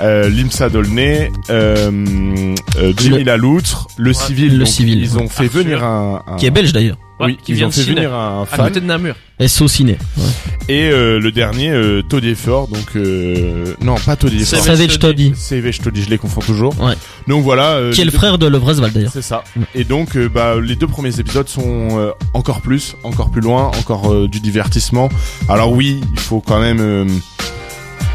[0.00, 2.54] euh, Limsa Dolnay, euh, euh,
[2.96, 4.52] Jimmy Le- Laloutre, le civil.
[4.52, 5.28] le donc, civil, Ils ont ouais.
[5.28, 5.62] fait Arthur.
[5.62, 6.96] venir un, un- Qui est belge d'ailleurs.
[7.18, 7.94] Ouais, oui, qui ils vient ont de fait Ciné.
[7.94, 9.14] venir un À fan côté de Namur.
[9.46, 9.96] SO Ciné.
[10.68, 14.44] et euh, le dernier euh, Toddy Fort donc euh, non pas Toddy vrai.
[14.60, 15.32] Savage Toddy.
[15.34, 16.94] CV Toddy je les confonds toujours Ouais.
[17.28, 19.10] donc voilà euh, Qui est le deux- frère de Levresval d'ailleurs.
[19.12, 19.44] c'est ça
[19.74, 23.70] et donc euh, bah les deux premiers épisodes sont euh, encore plus encore plus loin
[23.78, 25.08] encore euh, du divertissement
[25.48, 27.04] alors oui il faut quand même euh,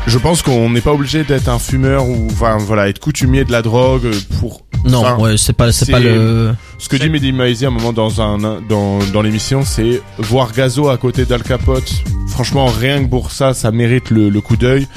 [0.07, 3.51] je pense qu'on n'est pas obligé d'être un fumeur ou enfin voilà être coutumier de
[3.51, 6.53] la drogue euh, pour Non, Enfin, ouais, c'est pas, c'est pas le.
[6.79, 10.51] Ce que dit Mehdi Maizi à un moment dans un dans dans l'émission, c'est voir
[10.53, 11.91] Gazo à côté d'Al Capote.
[12.27, 14.87] Franchement, rien que pour ça, ça mérite le, le coup d'œil.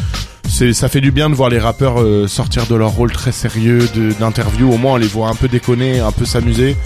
[0.49, 3.32] C'est ça fait du bien de voir les rappeurs euh, sortir de leur rôle très
[3.32, 4.73] sérieux de d'interview.
[4.73, 6.76] Au moins, on les voit un peu déconner, un peu s'amuser.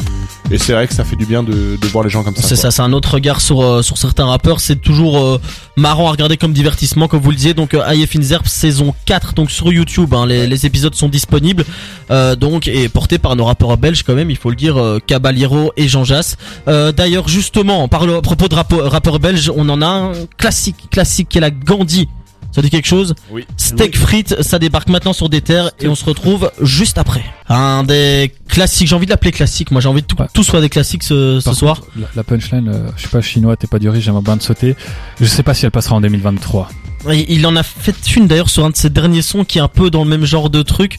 [0.50, 2.42] Et c'est vrai que ça fait du bien de, de voir les gens comme ça.
[2.42, 4.60] C'est ça, c'est un autre regard sur euh, sur certains rappeurs.
[4.60, 5.40] C'est toujours euh,
[5.76, 7.54] marrant à regarder comme divertissement, comme vous le disiez.
[7.54, 10.14] Donc, euh, Aye Finzerp saison 4, donc sur YouTube.
[10.14, 11.64] Hein, les, les épisodes sont disponibles.
[12.10, 14.98] Euh, donc, et porté par nos rappeurs belges quand même, il faut le dire, euh,
[15.06, 16.36] Caballero et Jean Jass.
[16.66, 20.88] Euh, D'ailleurs, justement, on parle à propos de rappeurs belges, on en a un classique,
[20.90, 22.08] classique qui est la Gandhi.
[22.50, 23.46] Ça dit quelque chose Oui.
[23.56, 27.22] Steak frites, ça débarque maintenant sur des terres et on se retrouve juste après.
[27.48, 29.70] Un des classiques, j'ai envie de l'appeler classique.
[29.70, 30.26] Moi, j'ai envie de tout, Ouais.
[30.32, 31.80] tout soit des classiques ce, soir.
[31.80, 34.36] contre, La, la punchline, euh, je suis pas chinois, t'es pas du riz, j'aimerais bien
[34.38, 34.76] te sauter.
[35.20, 36.68] Je sais pas si elle passera en 2023.
[37.10, 39.60] Il il en a fait une d'ailleurs sur un de ses derniers sons qui est
[39.60, 40.98] un peu dans le même genre de truc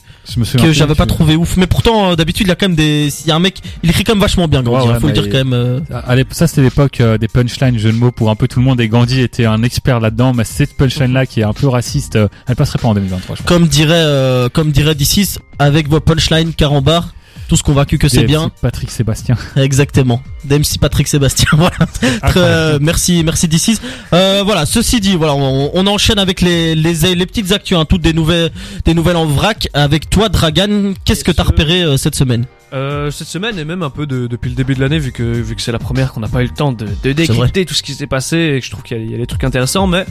[0.57, 1.57] que j'avais pas trouvé ouf.
[1.57, 3.62] Mais pourtant, euh, d'habitude, il y a quand même des, il y a un mec,
[3.83, 4.85] il écrit quand même vachement bien, Gandhi.
[4.85, 5.53] Ouais, hein, ouais, faut le dire quand même.
[5.53, 5.79] euh.
[6.31, 8.79] Ça c'était l'époque euh, des punchlines jeux de mots pour un peu tout le monde
[8.79, 12.15] et Gandhi était un expert là-dedans mais cette punchline là qui est un peu raciste
[12.15, 13.47] euh, elle passerait pas en 2023 je pense.
[13.47, 17.09] Comme dirait, euh, comme dirait D6, avec vos punchlines carambar,
[17.49, 18.51] tous convaincus que c'est DMC, bien.
[18.62, 20.21] Patrick Sébastien Exactement.
[20.45, 21.49] DMC Patrick Sébastien.
[21.57, 21.75] Voilà.
[21.88, 23.79] Très, euh, merci, merci D6.
[24.13, 24.65] Euh, voilà.
[24.65, 28.13] Ceci dit, voilà, on, on enchaîne avec les, les, les petites actus, hein, toutes des
[28.13, 28.51] nouvelles,
[28.85, 29.67] des nouvelles en vrac.
[29.73, 31.51] Avec toi, Dragan, qu'est-ce que t'as sir.
[31.51, 32.45] repéré euh, cette semaine?
[32.71, 35.23] Euh, cette semaine et même un peu de- depuis le début de l'année vu que
[35.23, 37.73] vu que c'est la première qu'on n'a pas eu le temps de, de décrypter tout
[37.73, 39.25] ce qui s'est passé et que je trouve qu'il y, a- il y a des
[39.25, 40.05] trucs intéressants mais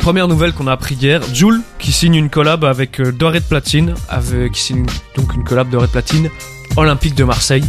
[0.00, 3.44] première nouvelle qu'on a appris hier Joule qui signe une collab avec euh, Doré de
[3.44, 4.84] Platine avec qui signe
[5.16, 6.28] donc une collab Doré de Platine
[6.76, 7.64] Olympique de Marseille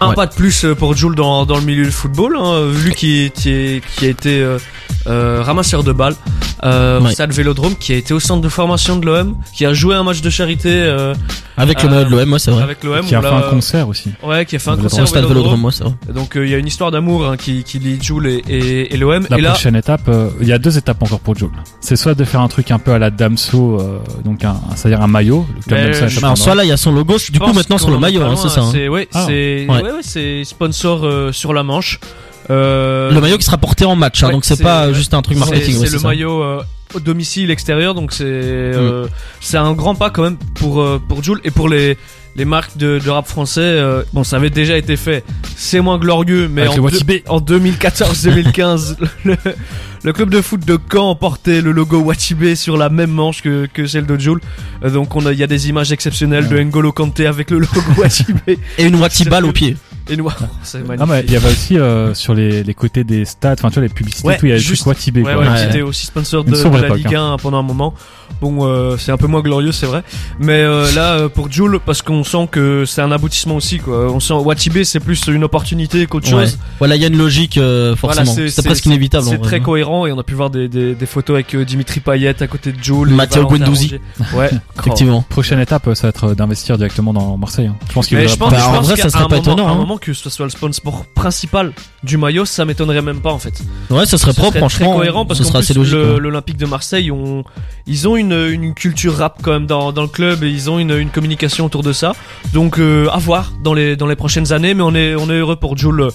[0.00, 0.14] un Ouais.
[0.14, 3.30] pas de plus euh, pour Joule dans, dans le milieu du football hein, vu qu'il
[3.30, 4.58] qui, a été euh,
[5.06, 6.16] euh, ramasseur de balles
[6.64, 7.12] euh, au Ouais.
[7.12, 10.02] stade Vélodrome qui a été au centre de formation de l'OM qui a joué un
[10.02, 11.14] match de charité euh,
[11.56, 12.62] Avec le maillot de l'OM, moi c'est vrai.
[12.62, 14.10] avec l'OM qui a fait un concert aussi.
[14.22, 15.94] Ouais, qui a fait un concert Au stade Vélodrome, moi c'est vrai.
[16.12, 18.94] Donc euh, il y a une histoire d'amour hein, qui, qui lie Jules et, et,
[18.94, 19.26] et l'OM.
[19.30, 21.52] La Et là, prochaine étape, euh, il y a deux étapes encore pour Joel.
[21.80, 25.00] C'est soit de faire un truc un peu à la Damso, euh, donc un, c'est-à-dire
[25.02, 25.46] un maillot.
[25.56, 27.16] le club Mais Damso, je- ça Alors s'appelle soit là il y a son logo,
[27.30, 28.60] du coup maintenant sur le maillot, hein, c'est ça.
[28.62, 28.70] hein.
[28.72, 29.24] C'est ouais, Ah.
[29.26, 29.82] c'est Ouais.
[29.82, 31.98] ouais, ouais, c'est sponsor euh, sur la manche.
[32.50, 35.38] Euh, Le maillot qui sera porté en match, hein, donc c'est pas juste un truc
[35.38, 35.76] marketing.
[35.78, 36.08] C'est le ça.
[36.08, 36.62] maillot euh,
[36.94, 38.24] au domicile extérieur, donc c'est
[38.74, 39.08] Mm.
[39.40, 41.96] c'est un grand pas quand même pour pour Jules et pour les
[42.36, 43.60] les marques de, de rap français.
[43.62, 45.24] euh, bon, ça avait déjà été fait.
[45.56, 46.72] C'est moins glorieux, mais en,
[47.28, 49.36] en 2014-2015, le,
[50.04, 53.64] le club de foot de Caen portait le logo Watibé sur la même manche que,
[53.64, 54.40] que celle de Jules.
[54.84, 57.58] Euh, donc on a, il y a des images exceptionnelles de N'Golo Kanté avec le
[57.60, 58.58] logo Watibé.
[58.76, 59.76] Et une Wati balle au pied.
[60.08, 60.36] Et noir.
[60.62, 61.00] C'est magnifique.
[61.00, 63.74] Ah, mais il y avait aussi euh, sur les, les côtés des stats, enfin tu
[63.74, 64.70] vois les publicités, Ouais, tout, il y avait juste.
[64.70, 65.42] juste Watibé Ouais, quoi.
[65.42, 65.56] ouais, Ouais.
[65.62, 67.94] qui était aussi sponsor de, de la Ligue 1 pendant un moment.
[68.40, 70.02] Bon, euh, c'est un peu moins glorieux, c'est vrai.
[70.40, 74.10] Mais euh, là, euh, pour Jules, parce qu'on sent que c'est un aboutissement aussi, quoi.
[74.12, 76.42] On sent Watibé, c'est plus une opportunité qu'autre Ouais.
[76.46, 76.58] chose.
[76.78, 78.48] Voilà, il y a une logique euh, Voilà, forcément.
[78.50, 79.26] c'est presque inévitable.
[79.28, 81.64] en C'est très cohérent et on a pu voir des, des, des photos avec euh,
[81.64, 83.08] Dimitri Payet à côté de Jules.
[83.08, 83.94] Matteo Valentin Guendouzi.
[84.34, 85.24] Ouais, Effectivement.
[85.28, 87.66] Prochaine étape, ça va être d'investir directement dans Marseille.
[87.68, 87.76] hein.
[87.88, 89.98] Je pense qu'il pas- Bah, en vrai, qu'à ça serait un pas moment- étonnant, Hein.
[90.00, 93.62] que ce soit le sponsor principal du maillot, ça m'étonnerait même pas en fait.
[93.90, 94.96] Ouais, ça serait Ce propre, serait très franchement.
[94.96, 96.20] cohérent parce le- ouais.
[96.20, 97.10] l'Olympique de Marseille,
[97.86, 100.78] ils ont une, une culture rap quand même dans, dans le club et ils ont
[100.78, 102.12] une, une communication autour de ça.
[102.52, 105.38] Donc euh, à voir dans les dans les prochaines années, mais on est on est
[105.38, 106.08] heureux pour Jules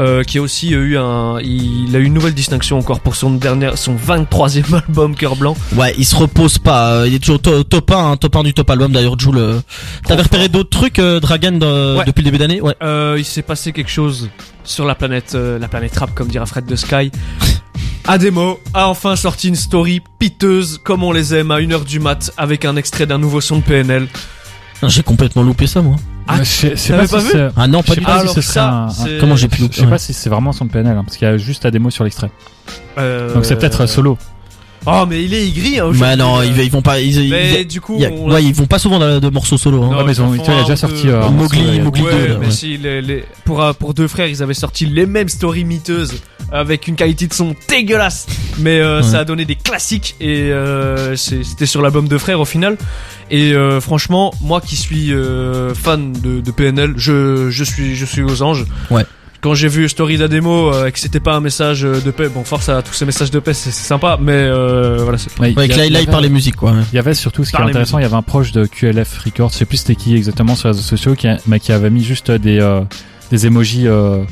[0.00, 3.30] euh, qui a aussi eu un il a eu une nouvelle distinction encore pour son
[3.32, 5.56] dernier son 23e album Cœur Blanc.
[5.76, 6.92] Ouais, il se repose pas.
[6.92, 8.92] euh, Il est toujours to- top 1, hein, top 1 du top album.
[8.92, 9.36] D'ailleurs, Jules.
[9.38, 9.60] euh,
[10.06, 11.20] T'avais repéré d'autres trucs, euh,
[11.98, 12.04] Ouais.
[12.04, 12.60] depuis le début d'année?
[12.60, 12.74] Ouais.
[13.20, 14.30] Il s'est passé quelque chose
[14.64, 17.10] sur la planète euh, la planète rap comme dira Fred de Sky.
[18.06, 22.30] Ademo a enfin sorti une story piteuse comme on les aime à 1h du mat
[22.36, 24.08] avec un extrait d'un nouveau son de PNL.
[24.82, 25.96] J'ai complètement loupé ça, moi.
[26.26, 27.94] Ah, je sais- je sais t'avais pas pas si vu c'est- Ah non, Je pas
[27.94, 28.40] sais du tout.
[28.40, 29.88] si ça, un- c'est- Comment j'ai pu Je louper sais ouais.
[29.90, 32.04] pas si c'est vraiment son PNL, hein, parce qu'il y a juste la démo sur
[32.04, 32.30] l'extrait.
[32.98, 34.16] Euh, Donc c'est peut-être solo.
[34.86, 36.46] Oh mais il est aigri hein, aujourd'hui, Bah non, euh.
[36.46, 37.00] ils, ils vont pas.
[37.00, 39.18] Ils, ils- Mais il du coup, y a- on ouais, ils vont pas souvent de,
[39.18, 39.82] de morceaux solo.
[39.82, 39.90] Hein.
[39.90, 42.02] Non, Ouais, mais ils ont- il a déjà sorti, euh, un Mowgli, Mowgli.
[42.02, 42.52] Ouais, deux, là, mais ouais.
[42.52, 46.14] si les, les- pour euh, pour deux frères, ils avaient sorti les mêmes stories miteuses
[46.52, 48.26] avec une qualité de son dégueulasse,
[48.58, 49.02] mais euh, Ouais.
[49.02, 52.76] ça a donné des classiques et euh, c'était sur l'album de frères au final.
[53.30, 58.04] Et euh, franchement, moi qui suis euh, fan de, de PNL, je je suis je
[58.06, 58.64] suis aux anges.
[58.90, 59.04] Ouais.
[59.40, 62.44] Quand j'ai vu Story d'Ademo euh, et que c'était pas un message de paix, bon
[62.44, 65.16] force à tous ces messages de paix, c'est c'est sympa, mais euh, voilà.
[65.16, 66.74] c'est- Ouais, Ouais, il y a- là, il y là, il avait- parlait musique, quoi.
[66.92, 69.18] Il y avait surtout ce qui est intéressant, il y avait un proche de QLF
[69.24, 71.72] Records, je sais plus c'était qui exactement sur les réseaux sociaux, qui, a- mais qui
[71.72, 72.80] avait mis juste des euh,
[73.30, 74.24] des emojis euh,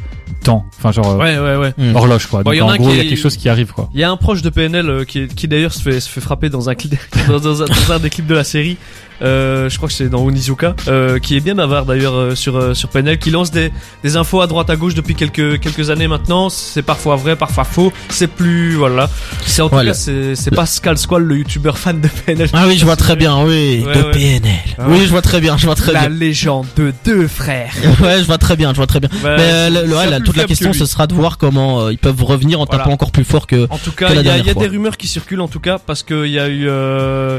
[0.45, 1.73] temps, enfin genre euh, Ouais ouais ouais.
[1.79, 1.97] Hmm.
[1.97, 2.43] horloge quoi.
[2.43, 3.73] Bon, Donc il y en en a gros, il y a quelque chose qui arrive
[3.73, 3.89] quoi.
[3.95, 6.21] Il y a un proche de PNL euh, qui, qui d'ailleurs se fait, se fait
[6.21, 6.97] frapper dans un clip,
[7.29, 8.77] dans, dans un, dans un des clips de la série.
[9.23, 12.57] Euh, je crois que c'est dans Onizuka, euh, qui est bien bavard d'ailleurs euh, sur
[12.57, 13.73] euh, sur PNL, qui lance des,
[14.05, 16.49] des infos à droite à gauche depuis quelques quelques années maintenant.
[16.51, 17.93] C'est parfois vrai, parfois faux.
[18.11, 19.11] C'est plus voilà.
[19.45, 19.93] C'est en tout Voilà.
[19.93, 19.99] cas
[20.35, 22.49] c'est Pascal Squall, le youtubeur fan de PNL.
[22.53, 23.83] Ah oui, je vois très bien, oui.
[23.85, 24.11] Ouais, de ouais.
[24.13, 24.53] PNL.
[24.79, 26.17] Ah Oui, je vois très bien, je vois très La bien.
[26.19, 27.73] légende de deux frères.
[28.01, 29.09] Ouais, je vois très bien, je vois très bien.
[29.23, 31.37] Bah, Mais euh, le- le- ouais, là, toute la question, que ce sera de voir
[31.39, 32.85] comment euh, ils peuvent revenir en Voilà.
[32.85, 33.67] tapant encore plus fort que.
[33.71, 35.79] En tout cas, la il y a, y des rumeurs qui circulent en tout cas
[35.85, 37.39] parce qu'il y a eu euh,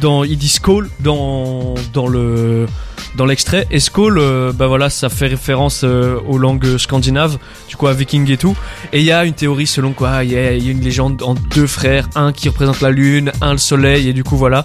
[0.00, 0.58] dans ils disent
[1.00, 1.74] Dans
[2.08, 2.66] le
[3.16, 3.66] dans l'extrait.
[3.70, 7.38] Et euh, bah voilà ça fait référence euh, aux langues scandinaves
[7.68, 8.56] du coup à Viking et tout.
[8.92, 11.66] Et il y a une théorie selon quoi il y a une légende en deux
[11.66, 14.64] frères un qui représente la lune un le soleil et du coup voilà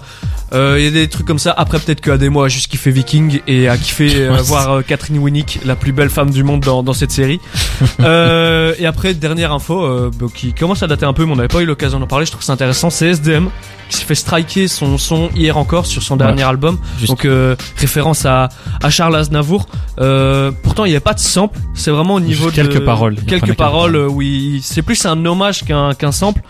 [0.52, 2.92] Euh, il y a des trucs comme ça après peut-être que Ademo a juste kiffé
[2.92, 6.60] Viking et a kiffé euh, voir euh, Catherine Winnick la plus belle femme du monde
[6.60, 7.40] dans, dans cette série
[8.00, 11.36] euh, et après, dernière info euh, bah, qui commence à dater un peu, mais on
[11.36, 12.26] n'avait pas eu l'occasion d'en parler.
[12.26, 12.90] Je trouve ça intéressant.
[12.90, 13.48] C'est SDM
[13.88, 16.78] qui s'est fait striker son son hier encore sur son dernier album.
[16.98, 17.08] Juste.
[17.10, 18.48] Donc euh, référence à,
[18.82, 19.66] à Charles Aznavour.
[20.00, 21.58] Euh, pourtant, il n'y a pas de sample.
[21.74, 23.16] C'est vraiment au niveau Juste quelques de paroles.
[23.26, 26.40] Quelques paroles euh, il- c'est plus un hommage qu'un qu'un sample.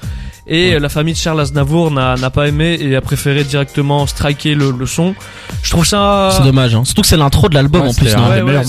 [0.49, 4.07] Et euh, la famille de Charles Aznavour n'a n'a pas aimé et a préféré directement
[4.07, 5.15] striker le, le son.
[5.63, 6.31] Je trouve ça.
[6.37, 6.75] C'est dommage.
[6.75, 6.85] Hein.
[6.85, 8.09] Surtout que c'est l'intro de l'album Ouais, en plus.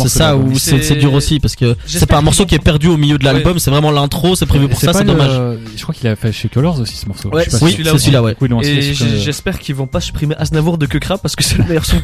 [0.02, 2.88] c'est ça où c'est dur aussi parce que c'est pas un morceau qui est perdu
[2.88, 3.60] au milieu de l'album.
[3.60, 4.36] C'est vraiment l'intro.
[4.36, 4.94] C'est prévu pour ça.
[4.94, 5.58] C'est dommage.
[5.76, 7.30] Je crois qu'il a fait chez Colors aussi ce morceau.
[7.30, 8.06] Ouais, Je sais pas Oui, c'est aussi.
[8.06, 8.36] celui-là, ouais.
[8.64, 11.98] Et j'espère qu'ils vont pas supprimer Aznavour de Kekra parce que c'est le meilleur son
[11.98, 12.02] de.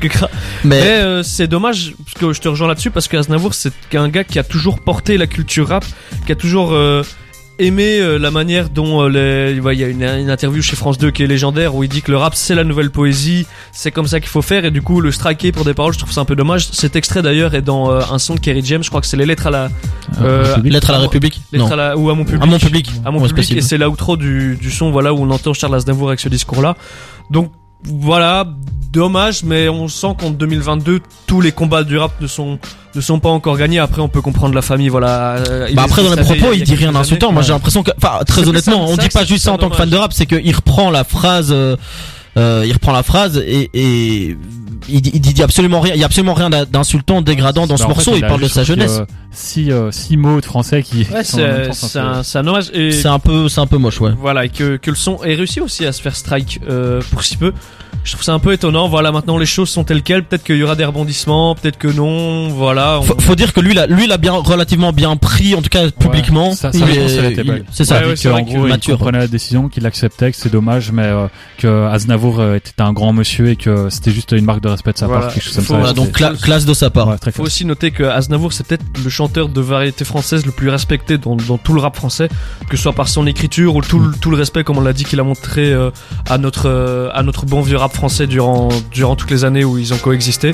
[0.64, 3.74] Mais Mais euh, c'est dommage parce que je te rejoins là-dessus parce que Aznavour c'est
[3.96, 5.86] un gars qui a toujours porté la culture rap,
[6.26, 7.04] qui a toujours euh,
[7.60, 9.10] aimé euh, la manière dont euh,
[9.54, 9.60] les...
[9.60, 11.90] ouais, il y a une, une interview chez France 2 qui est légendaire où il
[11.90, 14.72] dit que le rap c'est la nouvelle poésie, c'est comme ça qu'il faut faire et
[14.72, 16.68] du coup le striker pour des paroles je trouve ça un peu dommage.
[16.72, 19.18] Cet extrait d'ailleurs est dans euh, un son de Kerry James, je crois que c'est
[19.18, 19.70] les lettres à la
[20.22, 21.42] euh, lettre à la République.
[21.52, 22.92] lettres à la ou à mon public À mon public.
[23.06, 25.76] à mon Ouais, public et c'est l'outro du, du son voilà où on entend Charles
[25.76, 26.76] Aznavour avec ce discours là
[27.30, 27.52] donc
[27.88, 28.46] voilà
[28.92, 32.60] dommage mais on sent qu'en 2022 tous les combats du rap ne sont
[32.96, 35.84] ne sont pas encore gagnés après on peut comprendre la famille voilà euh, il Bah
[35.86, 37.32] après dans les propos y il dit rien d'insultant.
[37.32, 39.70] Moi j'ai l'impression que, enfin très honnêtement, ça, on dit pas juste ça en tant
[39.70, 41.76] que fan de rap, c'est qu'il reprend la phrase, euh,
[42.38, 44.38] euh, il reprend la phrase et, et
[44.90, 45.94] il, dit- il dit absolument rien.
[45.96, 48.16] Il y a absolument rien d'in- d'insultant, dégradant dans ce Bah, en fait, morceau.
[48.16, 49.00] Il parle de sa jeunesse.
[49.00, 51.70] euh, six, euh, six mots de français qui Ouais, c'est un
[52.00, 52.70] un, c'est un hommage.
[52.74, 54.12] Et C'est un peu, c'est un peu moche, ouais.
[54.20, 57.24] Voilà, et que, que le son ait réussi aussi à se faire strike euh, pour
[57.24, 57.54] si peu.
[58.04, 58.90] Je trouve ça un peu étonnant.
[58.90, 60.24] Voilà, maintenant les choses sont telles quelles.
[60.26, 62.50] Peut-être qu'il y aura des rebondissements, peut-être que non.
[62.50, 63.00] Voilà.
[63.00, 65.62] on- Faut, faut dire que lui, là, lui, il a bien, relativement bien pris, en
[65.62, 66.52] tout cas publiquement.
[66.54, 67.66] Ça- ça, belle.
[67.72, 68.00] C'est ça.
[68.02, 70.92] Ouais, ouais, c'est vrai que gros, il comprenait la décision, qu'il acceptait, que c'est dommage,
[70.92, 71.28] mais euh,
[71.60, 74.94] que Aznavour euh, était un grand monsieur et que c'était juste une marque de respect
[74.94, 75.22] de sa Voilà.
[75.28, 75.78] part, quelque chose comme ça.
[75.78, 77.08] Voilà, donc c'était- cla- classe de sa part.
[77.08, 80.70] ouais, Faut aussi noter que Aznavour c'est peut-être le chanteur de variété française le plus
[80.70, 82.28] respecté dans, dans tout le rap français,
[82.70, 84.92] que ce soit par son écriture ou tout, le- tout le respect comme on l'a
[84.94, 85.92] dit qu'il a montré euh,
[86.30, 89.78] à notre euh, à notre bon vieux rap français durant durant toutes les années où
[89.78, 90.52] ils ont coexisté.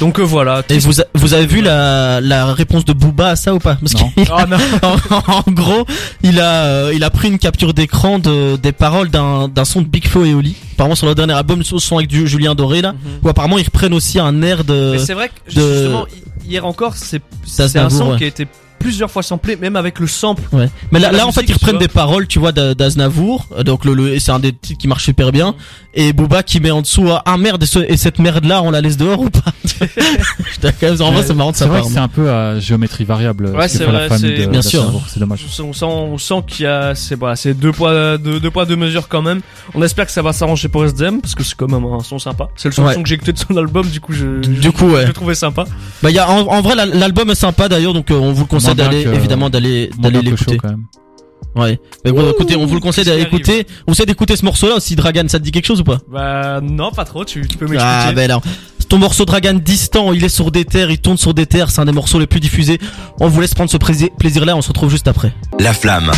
[0.00, 0.62] Donc euh, voilà.
[0.70, 3.76] Et vous, a- vous avez vu la, la réponse de Booba à ça ou pas?
[3.76, 4.10] Parce Non.
[4.16, 4.56] Oh non.
[4.82, 5.86] en, en gros,
[6.22, 9.82] il a, euh, il a pris une capture d'écran de, des paroles d'un, d'un son
[9.82, 10.56] de Big Flo et Oli.
[10.74, 12.92] Apparemment sur leur dernier album, ce son avec du Julien Doré là.
[12.92, 12.98] Mhm.
[13.22, 14.92] Où apparemment ils reprennent aussi un air de.
[14.92, 18.18] Mais c'est vrai que de- justement hi- hier encore c'est c'est un son ouais.
[18.18, 18.46] qui a été
[18.84, 20.42] plusieurs fois samplé même avec le sample.
[20.52, 20.68] Ouais.
[20.92, 23.46] Mais là, là en fait ils reprennent des paroles, tu vois, d'A- d'Aznavour.
[23.64, 25.54] Donc le, le et c'est un des titres qui marche super bien.
[25.94, 28.60] Et Booba qui met en dessous ah, ah merde et, ce- et cette merde là
[28.62, 29.40] on la laisse dehors ou pas?
[30.52, 31.86] Putain, quand même, En vrai c'est marrant de C'est sa vrai part.
[31.88, 34.84] que c'est un peu à géométrie variable Ouais, c'est vrai, de Bien sûr.
[35.08, 35.40] C'est dommage.
[35.62, 38.66] On sent, on sent, qu'il y a, c'est voilà, c'est deux poids, deux, deux poids,
[38.66, 39.40] deux mesures quand même.
[39.74, 42.18] On espère que ça va s'arranger pour SDM parce que c'est quand même un son
[42.18, 42.48] sympa.
[42.56, 42.94] C'est le seul Ouais.
[42.94, 45.02] son que j'ai écouté de son album, du coup je, Du je- coup, ouais.
[45.02, 45.64] je le trouvais sympa.
[46.02, 48.42] Bah y a, en, en vrai la- l'album est sympa d'ailleurs donc euh, on vous
[48.42, 50.58] le conseille D'aller que- évidemment d'aller d'aller l'écouter.
[51.56, 51.78] Ouais.
[52.04, 53.66] Mais bon, écoutez, on vous le conseille d'aller qui écouter.
[53.86, 55.98] Vous savez d'écouter ce morceau là aussi Dragan, ça te dit quelque chose ou pas?
[56.10, 57.24] Bah non, pas trop.
[57.24, 57.84] Tu, tu peux m'expliquer.
[58.08, 58.40] Ah ben là.
[58.88, 61.80] Ton morceau Dragan distant, il est sur des terres, il tourne sur des terres, c'est
[61.80, 62.78] un des morceaux les plus diffusés.
[63.20, 65.32] On vous laisse prendre ce plaisir là, on se retrouve juste après.
[65.58, 66.10] La flamme.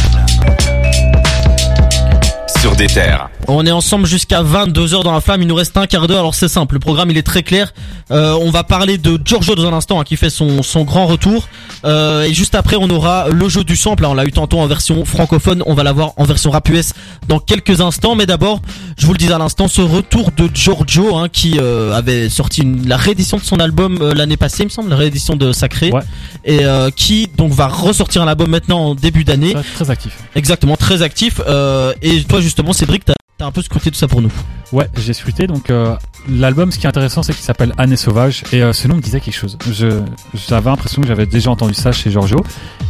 [2.66, 3.28] Sur des terres.
[3.46, 6.34] On est ensemble jusqu'à 22h dans la flamme, il nous reste un quart d'heure, alors
[6.34, 7.72] c'est simple, le programme il est très clair.
[8.10, 11.06] Euh, on va parler de Giorgio dans un instant hein, qui fait son, son grand
[11.06, 11.48] retour.
[11.84, 14.58] Euh, et juste après on aura le jeu du sample, Là, on l'a eu tantôt
[14.58, 16.92] en version francophone, on va l'avoir en version rap US
[17.28, 18.16] dans quelques instants.
[18.16, 18.60] Mais d'abord,
[18.98, 22.62] je vous le dis à l'instant, ce retour de Giorgio hein, qui euh, avait sorti
[22.62, 25.52] une- la réédition de son album euh, l'année passée, il me semble, la réédition de
[25.52, 25.92] Sacré.
[25.92, 26.00] Ouais.
[26.44, 29.52] Et euh, qui donc va ressortir un album maintenant en début d'année.
[29.52, 30.12] Très, très actif.
[30.34, 31.40] Exactement, très actif.
[31.46, 34.32] Euh, et toi justement, Cédric, t'as t'as un peu scruté tout ça pour nous.
[34.72, 35.46] Ouais, j'ai scruté.
[35.46, 35.94] Donc euh,
[36.28, 39.00] l'album, ce qui est intéressant, c'est qu'il s'appelle Année sauvage et euh, ce nom me
[39.00, 39.58] disait quelque chose.
[39.70, 40.00] Je
[40.48, 42.42] j'avais l'impression que j'avais déjà entendu ça chez Giorgio.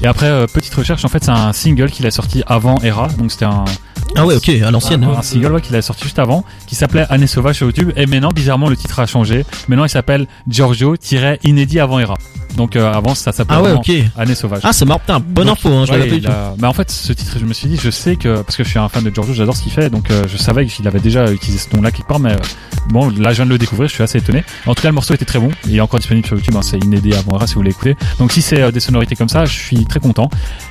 [0.03, 3.09] Et après euh, petite recherche, en fait, c'est un single qu'il a sorti avant Era.
[3.19, 3.65] Donc c'était un
[4.15, 5.05] Ah ouais, ok, à l'ancienne.
[5.05, 7.93] un, un single ouais, qu'il a sorti juste avant, qui s'appelait Année sauvage sur YouTube.
[7.97, 9.45] Et maintenant, bizarrement, le titre a changé.
[9.69, 12.15] Maintenant, il s'appelle Giorgio-inédit avant Era.
[12.57, 14.11] Donc euh, avant, ça s'appelait Ah ouais, vraiment ok.
[14.17, 14.61] Année sauvage.
[14.65, 16.73] Ah, c'est marrant, putain, bonne Donc, info, hein, je ouais, l'avais pas a- Mais en
[16.73, 18.89] fait, ce titre, je me suis dit, je sais que parce que je suis un
[18.89, 21.59] fan de Giorgio, j'adore ce qu'il fait, donc euh, je savais qu'il avait déjà utilisé
[21.71, 22.37] ce nom-là quelque part, mais euh,
[22.89, 24.45] bon, là, je viens de le découvrir, je suis assez étonné.
[24.67, 25.51] En tout cas, le morceau était très bon.
[25.67, 27.97] Il est encore disponible sur YouTube, hein, c'est inédit avant Era si vous voulez écouter.
[28.19, 30.29] Donc si c'est euh, des sonorités comme ça, je suis très content.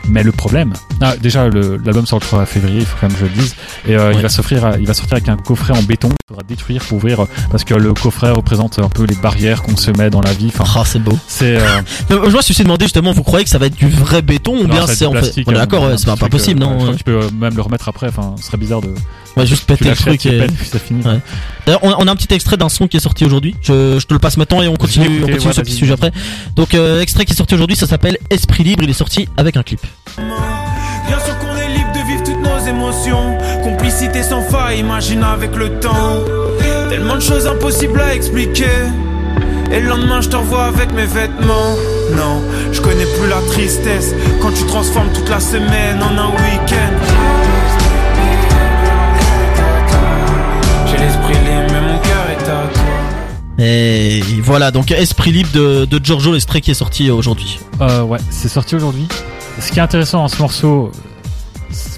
[0.07, 3.25] Mais le problème, ah, déjà, l'album sort le 3 février, il faut quand même que
[3.25, 3.55] je le dise,
[3.87, 4.15] et euh, Ouais.
[4.15, 6.09] il va s'offrir, à- il va sortir avec un coffret en béton.
[6.09, 9.77] Il faudra détruire pour ouvrir parce que le coffret représente un peu les barrières qu'on
[9.77, 10.47] se met dans la vie.
[10.55, 11.17] Enfin, Ah, c'est beau.
[11.27, 14.21] c'est euh, je me suis demandé justement, vous croyez que ça va être du vrai
[14.23, 15.19] béton ou bien c'est en fait.
[15.19, 16.93] plastique, On est euh, d'accord, c'est pas, possible, non Je crois ouais.
[16.93, 18.07] que tu peux même le remettre après.
[18.07, 18.89] Enfin, ce serait bizarre de.
[19.37, 20.25] Ouais, juste péter le truc.
[20.25, 21.03] et- pètes, puis c'est fini.
[21.05, 21.19] Ouais.
[21.65, 23.55] D'ailleurs, on, on a un petit extrait d'un son qui est sorti aujourd'hui.
[23.61, 25.93] Je, je te le passe maintenant et on continue, on continue ouais, ce petit sujet
[25.93, 26.11] après.
[26.55, 28.83] Donc, euh, extrait qui est sorti aujourd'hui, ça s'appelle Esprit libre.
[28.83, 29.81] Il est sorti avec un clip.
[31.07, 33.37] Bien sûr qu'on est libre de vivre toutes nos émotions.
[33.63, 36.19] Complicité sans faille, imagine avec le temps.
[36.89, 38.65] Tellement de choses impossibles à expliquer.
[39.71, 41.75] Et le lendemain, je te revois avec mes vêtements.
[42.15, 44.13] Non, je connais plus la tristesse.
[44.41, 46.93] Quand tu transformes toute la semaine en un week-end.
[53.57, 57.59] Et voilà, donc Esprit libre de, de Giorgio, l'extrait qui est sorti aujourd'hui.
[57.81, 59.07] Euh, ouais, c'est sorti aujourd'hui.
[59.59, 60.91] Ce qui est intéressant dans ce morceau,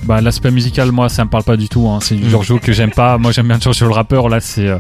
[0.04, 1.88] bah, l'aspect musical, moi, ça me parle pas du tout.
[1.90, 2.00] Hein.
[2.02, 2.30] C'est du Mm.
[2.30, 3.18] Giorgio que j'aime pas.
[3.18, 4.30] Moi, j'aime bien Giorgio le rappeur.
[4.30, 4.78] Là, c'est euh,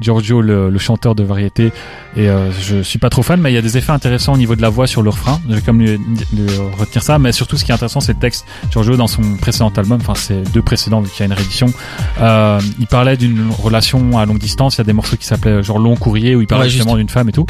[0.00, 1.72] Giorgio le, le chanteur de variété.
[2.16, 4.36] Et euh, je suis pas trop fan, mais il y a des effets intéressants au
[4.38, 5.40] niveau de la voix sur le refrain.
[5.48, 5.98] Je vais comme lui,
[6.34, 6.46] lui
[6.78, 7.18] retenir ça.
[7.18, 8.46] Mais surtout, ce qui est intéressant, c'est le texte.
[8.70, 11.66] Giorgio, dans son précédent album, enfin, c'est deux précédents, vu qu'il y a une réédition,
[12.20, 14.76] euh, il parlait d'une relation à longue distance.
[14.76, 16.96] Il y a des morceaux qui s'appelaient genre Long Courrier, où il parlait Ouais, justement
[16.96, 17.46] d'une femme et tout.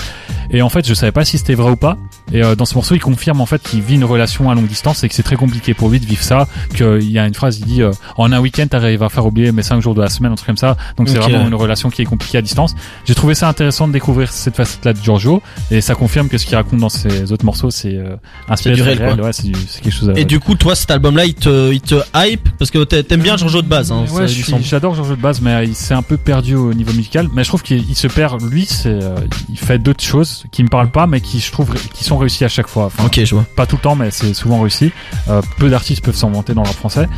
[0.51, 1.97] Et en fait, je savais pas si c'était vrai ou pas.
[2.33, 4.67] Et euh, dans ce morceau, il confirme en fait qu'il vit une relation à longue
[4.67, 6.49] distance et que c'est très compliqué pour lui de vivre ça.
[6.75, 9.53] Qu'il y a une phrase, il dit euh, en un week-end, t'arrives à faire oublier
[9.53, 10.77] mes cinq jours de la semaine, un truc comme ça.
[10.97, 12.75] Donc c'est vraiment une relation qui est compliquée à distance.
[13.05, 16.47] J'ai trouvé ça intéressant de découvrir cette facette-là de Giorgio et ça confirme que ce
[16.47, 18.17] qu'il raconte dans ses autres morceaux, c'est euh,
[18.49, 19.21] inspiré du réel, réel.
[19.21, 19.51] Ouais, c'est
[19.83, 20.11] quelque chose.
[20.11, 22.49] à- Et du coup, toi, cet album-là, il te, il te hype?
[22.59, 23.93] Parce que t'a- t'aimes bien Giorgio de base.
[23.93, 26.93] Hein, Ouais, il j'adore Giorgio de base, mais il s'est un peu perdu au niveau
[26.93, 27.29] musical.
[27.35, 28.43] Mais je trouve qu'il il se perd.
[28.51, 29.15] Lui, c'est, euh,
[29.51, 32.45] il fait d'autres choses qui me parlent pas, mais qui je trouve qui sont réussies
[32.45, 32.87] à chaque fois.
[32.87, 33.45] Enfin, Ok, je vois.
[33.57, 34.91] pas tout le temps, mais c'est souvent réussi.
[35.29, 37.09] Euh, peu d'artistes peuvent s'en vanter dans le rap français.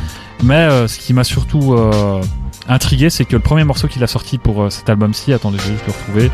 [0.43, 2.21] Mais euh, ce qui m'a surtout euh,
[2.67, 5.63] intrigué, c'est que le premier morceau qu'il a sorti pour euh, cet album-ci, attendez, je
[5.63, 6.31] vais juste le retrouver.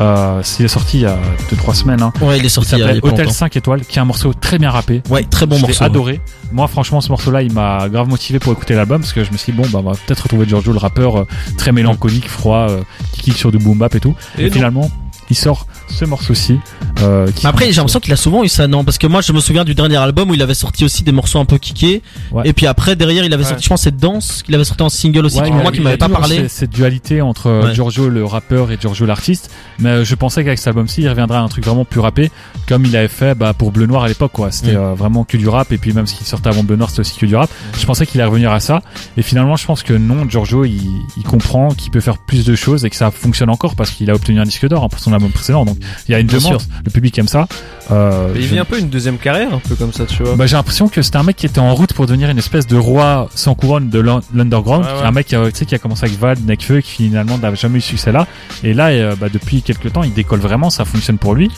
[0.00, 1.16] Euh, il est sorti il y a
[1.52, 2.02] 2-3 semaines.
[2.02, 2.12] Hein.
[2.20, 3.30] Ouais, il est sorti il s'appelle longtemps.
[3.30, 5.02] 5 étoiles, qui est un morceau très bien rappé.
[5.10, 5.84] Ouais, très bon je morceau.
[5.84, 6.20] adoré.
[6.52, 9.36] Moi, franchement, ce morceau-là, il m'a grave motivé pour écouter l'album parce que je me
[9.36, 11.26] suis dit, bon, bah, on va peut-être retrouver Giorgio, le rappeur euh,
[11.58, 12.80] très mélancolique, froid, euh,
[13.12, 14.14] qui kick sur du boom bap et tout.
[14.38, 14.52] Et, Et non.
[14.52, 14.90] finalement,
[15.34, 16.58] il sort ce morceau-ci.
[17.02, 18.84] Euh, après, j'ai l'impression qu'il a souvent eu ça, non?
[18.84, 21.10] Parce que moi, je me souviens du dernier album où il avait sorti aussi des
[21.12, 22.02] morceaux un peu kickés.
[22.32, 22.42] Ouais.
[22.46, 23.48] Et puis après, derrière, il avait Ouais.
[23.48, 25.82] sorti, je pense, cette danse qu'il avait sorti en single aussi, Ouais, moi, qui il
[25.84, 26.48] m'avait pas parlé.
[26.48, 27.74] cette- dualité entre euh, Ouais.
[27.74, 31.38] Giorgio le rappeur et Giorgio l'artiste, mais euh, je pensais qu'avec cet album-ci, il reviendrait
[31.38, 32.30] à un truc vraiment plus rappé,
[32.68, 34.50] comme il avait fait bah, pour Bleu Noir à l'époque, quoi.
[34.52, 34.76] C'était Mm.
[34.76, 37.00] euh, vraiment que du rap, et puis même ce qui sortait avant Bleu Noir, c'était
[37.00, 37.50] aussi que du rap.
[37.78, 38.82] Je pensais qu'il allait revenir à ça,
[39.16, 40.80] et finalement, je pense que non, Giorgio, il,
[41.16, 44.10] il comprend qu'il peut faire plus de choses et que ça fonctionne encore parce qu'il
[44.10, 45.64] a obtenu un disque d'or hein, pour son album précédent.
[45.64, 45.76] Donc,
[46.08, 46.68] il y a une Bien demande, sûr.
[46.84, 47.46] le public aime ça.
[47.90, 50.36] Euh, il je- vit un peu une deuxième carrière, un peu comme ça, tu vois.
[50.36, 52.66] bah, j'ai l'impression que c'était un mec qui était en route pour devenir une espèce
[52.66, 54.84] de roi sans couronne de l'un- l'underground.
[54.86, 55.06] Ouais.
[55.06, 57.54] Un mec qui a, tu sais, qui a commencé avec Val, Nekfeu, qui finalement n'a
[57.54, 58.26] jamais eu succès là.
[58.62, 61.50] Et là, euh, bah, depuis quelques temps, il décolle vraiment, ça fonctionne pour lui.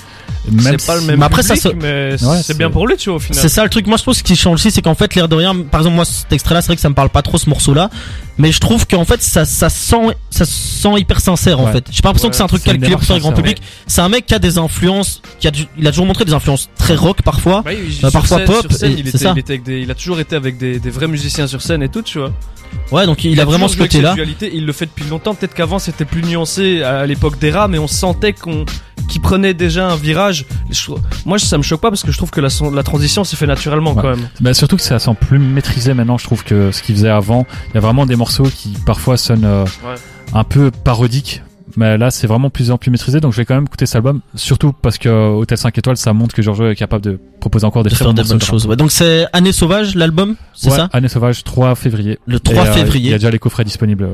[0.51, 2.87] Même c'est pas le même Mais après, ça public, mais Ouais, c'est c'est- bien pour
[2.87, 3.41] lui, tu vois, au final.
[3.41, 3.87] C'est ça le truc.
[3.87, 5.97] Moi, je trouve ce qui change aussi, c'est qu'en fait, l'air de rien, par exemple,
[5.97, 7.91] moi, cet extrait-là, c'est vrai que ça me parle pas trop ce morceau-là,
[8.39, 9.97] mais je trouve qu'en fait, ça, ça sent,
[10.31, 11.85] ça sent hyper sincère, en fait.
[11.91, 13.63] J'ai pas l'impression Ouais, que c'est un truc calculé pour faire le grand public.
[13.87, 16.33] C'est un mec qui a des influences, qui a, du- il a toujours montré des
[16.35, 17.63] influences très rock parfois.
[17.65, 19.33] Bah, il- Euh, parfois scène- pop, scène, et il, c'est était, ça.
[19.35, 21.83] il, était avec des, il a toujours été avec des, des vrais musiciens sur scène
[21.83, 22.33] et tout, tu vois.
[22.93, 24.15] Ouais, donc il, a vraiment ce côté-là.
[24.15, 25.35] dualité, il le fait depuis longtemps.
[25.35, 28.65] Peut-être qu'avant c'était plus nuancé à l'époque des rats, mais on sentait qu'on
[29.09, 30.47] qu'il prenait déjà un virage.
[30.71, 30.91] Je-
[31.25, 33.95] moi, ça me choque pas parce que je trouve que la, transition s'est fait naturellement
[33.95, 34.03] Ouais.
[34.03, 34.29] quand même.
[34.41, 37.47] bah, surtout que ça sent plus maîtrisé maintenant, je trouve, que ce qu'il faisait avant.
[37.71, 39.95] Il y a vraiment des morceaux qui parfois sonnent euh, Ouais.
[40.35, 41.43] un peu parodiques.
[41.79, 43.97] Mais là, c'est vraiment plus en plus maîtrisé, donc je vais quand même écouter cet
[43.97, 47.21] album, surtout parce que euh, Hôtel 5 étoiles, ça montre que Giorgio est capable de
[47.39, 48.67] proposer encore des De très faire des bonnes choses.
[48.67, 48.77] Ouais.
[48.77, 50.89] Donc c'est Année Sauvage, l'album, c'est Ouais, ça?
[50.95, 52.19] Année Sauvage, 3 février.
[52.27, 53.15] Le Et, 3 euh, Il y février.
[53.15, 54.09] a déjà les coffrets disponibles.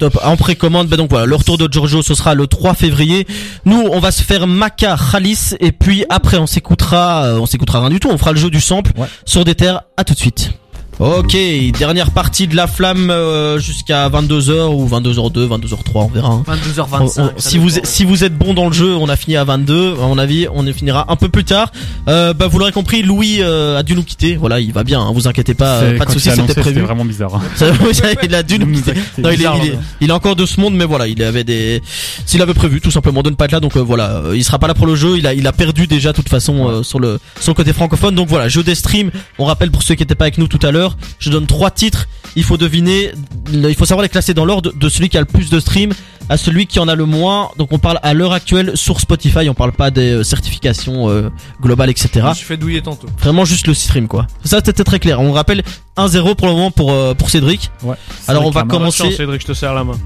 [0.00, 0.18] Top.
[0.24, 3.26] En précommande, ben donc voilà, le retour de Giorgio, ce sera le 3 février.
[3.66, 7.80] Nous, on va se faire Maca, Khalis, et puis après, on s'écoutera, euh, on s'écoutera
[7.80, 8.08] rien du tout.
[8.10, 9.06] On fera le jeu du sample Ouais.
[9.24, 9.82] sur des terres.
[9.96, 10.52] À tout de suite.
[11.00, 11.34] Ok,
[11.78, 16.28] dernière partie de la flamme euh, jusqu'à 22h ou 22h02, 22h03, on verra.
[16.28, 16.42] hein.
[16.46, 17.20] 22h25.
[17.20, 19.44] On- on- si vous si vous êtes bon dans le jeu, on a fini à
[19.44, 19.94] 22.
[19.94, 21.72] À mon avis, on y finira un peu plus tard.
[22.08, 24.36] Euh, bah vous l'aurez compris, Louis euh, a dû nous quitter.
[24.36, 25.00] Voilà, il va bien.
[25.00, 26.80] Hein, vous inquiétez pas, euh, C'est- pas de soucis, il a c'était prévu.
[26.82, 27.34] vraiment bizarre.
[27.34, 27.42] hein.
[28.22, 28.92] Il a dû nous quitter.
[28.92, 29.78] Non, il est, bizarre, il, est, là.
[30.02, 31.80] il est encore de ce monde, mais voilà, il avait des,
[32.26, 34.44] s'il avait prévu tout simplement de ne pas être là, donc euh, voilà, euh, il
[34.44, 35.16] sera pas là pour le jeu.
[35.16, 37.72] Il a, il a perdu déjà de toute façon euh, sur le sur le côté
[37.72, 38.14] francophone.
[38.14, 39.10] Donc voilà, jeu des streams.
[39.38, 41.70] On rappelle pour ceux qui étaient pas avec nous tout à l'heure, je donne trois
[41.70, 42.06] titres.
[42.36, 43.12] Il faut deviner,
[43.52, 45.92] il faut savoir les classer dans l'ordre de celui qui a le plus de streams
[46.28, 47.50] à celui qui en a le moins.
[47.58, 49.48] Donc on parle à l'heure actuelle sur Spotify.
[49.48, 51.28] On parle pas des euh, certifications euh,
[51.60, 52.08] globales, etc.
[52.14, 53.08] Je me suis fait douiller tantôt.
[53.18, 54.28] Vraiment juste le stream quoi.
[54.44, 55.20] Ça c'était très clair.
[55.20, 55.64] On rappelle
[55.96, 57.70] 1-0 pour le moment pour euh, pour Cédric.
[57.82, 57.96] Ouais.
[58.28, 59.98] Alors, on va commencer- Chance, Cédric, je te serre la main.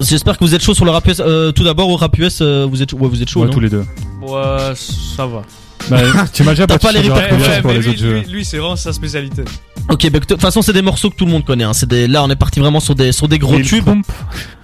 [0.00, 1.20] J'espère que vous êtes chaud sur le rap US.
[1.20, 3.52] Euh, tout d'abord au rap US, euh, vous êtes ouais, vous êtes chaud Ouais, non
[3.52, 3.84] tous les deux.
[4.22, 5.42] Ouais, ça va.
[5.90, 5.98] Bah,
[6.32, 8.18] tu m'as déjà T'as battu pas les répercussions pour les lui, autres jeux.
[8.20, 9.42] lui, lui, c'est vraiment sa spécialité.
[9.88, 11.62] Ok, bah, de toute façon c'est des morceaux que tout le monde connaît.
[11.64, 11.72] Hein.
[11.72, 13.88] C'est des là on est parti vraiment sur des sur des gros tubes.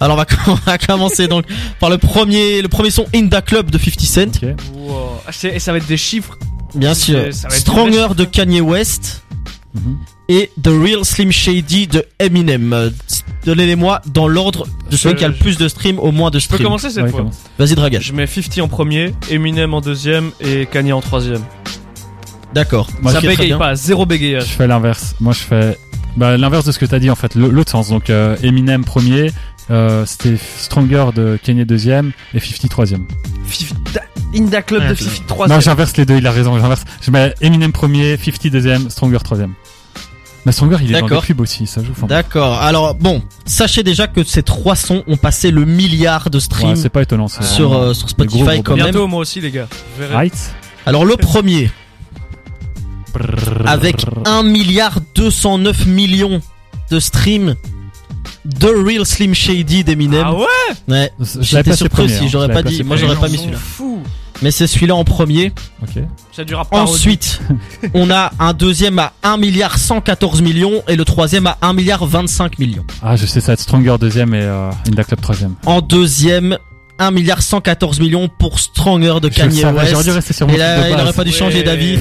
[0.01, 1.45] Alors on va, on va commencer donc
[1.79, 4.23] par le premier le premier son In Da Club de 50 Cent.
[4.43, 4.49] Ok.
[4.75, 4.97] Wow.
[5.27, 6.37] Ah, c'est- Et ça va être des chiffres.
[6.75, 7.21] Bien sûr.
[7.51, 9.22] Stronger de Kanye West
[10.29, 12.91] Et The Real Slim Shady de Eminem.
[13.45, 16.39] Donnez-les-moi dans l'ordre de celui Je- qui a le plus de streams au moins de
[16.39, 16.65] Je peux streams.
[16.67, 17.21] commencer cette Ouais, fois.
[17.21, 17.39] commence.
[17.59, 18.05] Vas-y Dragage.
[18.05, 21.43] Je mets 50 en premier, Eminem en deuxième et Kanye en troisième.
[22.55, 22.89] D'accord.
[23.01, 24.45] Moi, ça bégaye pas, zéro Je bégayage.
[24.49, 25.15] fais l'inverse.
[25.21, 25.79] Moi, je fais
[26.17, 27.89] bah, l'inverse de ce que t'as dit en fait, le- l'autre sens.
[27.89, 29.33] Donc euh, Eminem premier,
[29.71, 33.07] euh, c'était Stronger de Kanye deuxième et 50 troisième.
[33.49, 33.99] 50
[34.35, 35.61] Inda Club de Ouais, 50 Non, troisième.
[35.61, 36.17] j'inverse les deux.
[36.19, 36.59] Il a raison.
[36.59, 36.85] J'inverse.
[37.01, 39.55] Je mets Eminem premier, 50 deuxième, Stronger troisième.
[40.45, 41.23] Mais Stronger, il est dans D'accord.
[41.23, 41.67] les pubs aussi.
[41.67, 41.93] Ça joue.
[42.07, 42.61] D'accord.
[42.61, 46.77] Alors bon, sachez déjà que ces trois sons ont passé le milliard de ouais, streams
[46.77, 47.29] c'est pas étonnant.
[47.29, 48.85] c'est sur euh, sur des gros, Spotify gros quand même.
[48.87, 49.69] Bientôt moi aussi les gars.
[50.13, 50.35] Right.
[50.85, 51.71] Alors le premier
[53.67, 56.41] avec 1 milliard 209 millions
[56.91, 57.55] de streams
[58.59, 60.25] The Real Slim Shady d'Eminem.
[60.27, 60.47] Ah ouais?
[60.89, 61.13] Ouais.
[61.41, 62.29] J'étais surpris premier, aussi, hein.
[62.31, 62.83] j'aurais pas dit.
[62.83, 63.59] Moi j'aurais pas mis Ils sont celui-là.
[63.59, 64.03] fous.
[64.43, 65.53] Mais c'est celui-là en premier.
[65.83, 66.03] Ok.
[66.33, 66.81] Ça durera pas.
[66.81, 67.41] Ensuite,
[67.95, 72.05] on a un deuxième à 1 milliard 114 millions et le troisième à 1 milliard
[72.05, 72.85] 25 millions.
[73.03, 75.55] Ah, je sais, ça va être Stronger deuxième et euh, Inda Club troisième.
[75.67, 76.59] En deuxième,
[77.07, 80.05] 1 milliard 114 millions pour Stronger de Je Kanye West.
[80.05, 81.03] dû rester sur mon Et là, il base.
[81.05, 81.63] aurait pas dû changer Ouais.
[81.65, 81.99] d'avis.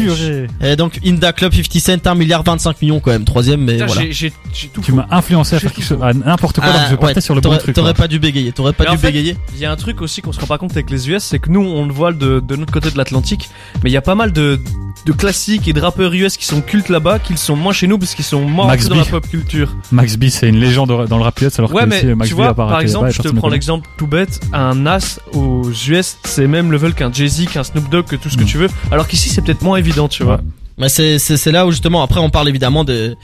[0.63, 3.85] Et donc Inda Club 50 Cent 1 milliard 25 millions quand même troisième mais Putain,
[3.87, 4.01] voilà.
[4.01, 4.97] j'ai- j'ai j'ai tout Tu faux.
[4.97, 7.21] m'as influencé à faire quelque chose, à n'importe quoi, alors que je Ah, partais ouais,
[7.21, 7.75] sur le bon t'aurais- truc.
[7.75, 8.03] T'aurais quoi.
[8.03, 9.37] pas dû bégayer, t'aurais pas Mais dû en fait, bégayer.
[9.55, 11.39] Il y a un truc aussi qu'on se rend pas compte avec les US, c'est
[11.39, 13.49] que nous on le voit de, de notre côté de l'Atlantique,
[13.83, 14.59] mais il y a pas mal de,
[15.05, 17.87] de classiques et de rappeurs US qui sont cultes là-bas, qui le sont moins chez
[17.87, 18.97] nous parce qu'ils sont ancrés dans B.
[18.99, 19.75] la pop culture.
[19.91, 22.27] Max B, c'est une légende dans le rap US, alors Ouais, que mais ici, Max
[22.29, 25.19] tu B vois, a pas par exemple, je te prends l'exemple tout bête, un Nas
[25.33, 28.47] aux US, c'est même level qu'un Jay-Z, qu'un Snoop Dogg, que tout ce que Mm.
[28.47, 30.35] tu veux, alors qu'ici c'est peut-être moins évident, tu vois.
[30.35, 30.41] Ouais.
[30.77, 33.15] Mais c'est c'est c'est là où justement après on parle évidemment de,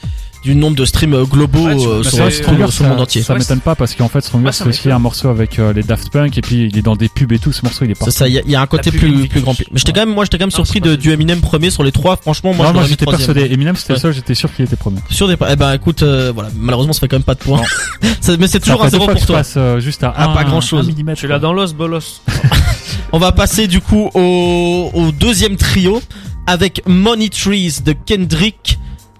[0.42, 3.22] du nombre de streams euh, globaux Ouais, euh, sur, Stronger, le monde entier.
[3.22, 5.82] Ça Ouais, m'étonne pas parce qu'en fait, Stronger, c'est aussi un morceau avec euh, les
[5.82, 7.52] Daft Punk et puis il est dans des pubs et tout.
[7.52, 8.12] Ce morceau, il est C'est partout.
[8.12, 9.54] ça, il y, a- il y a un côté plus grand.
[9.58, 11.70] Mais j'étais quand même moi j'étais quand même Ah, surpris pas de du Eminem premier
[11.70, 12.16] sur les trois.
[12.16, 13.48] Franchement moi non, je moi j'étais persuadé.
[13.52, 13.96] Eminem, c'était Ouais.
[13.96, 14.98] le seul, j'étais sûr qu'il était premier.
[15.10, 17.62] Sur des eh ben écoute euh, voilà malheureusement ça fait quand même pas de points.
[18.20, 19.36] Ça- mais c'est toujours un zéro pour toi.
[19.38, 22.22] passe juste à Ah, un, pas un millimètre, Tu l'as dans l'os, bolos.
[23.12, 26.00] On va passer du coup au, au deuxième trio
[26.46, 28.78] avec Money Trees de Kendrick,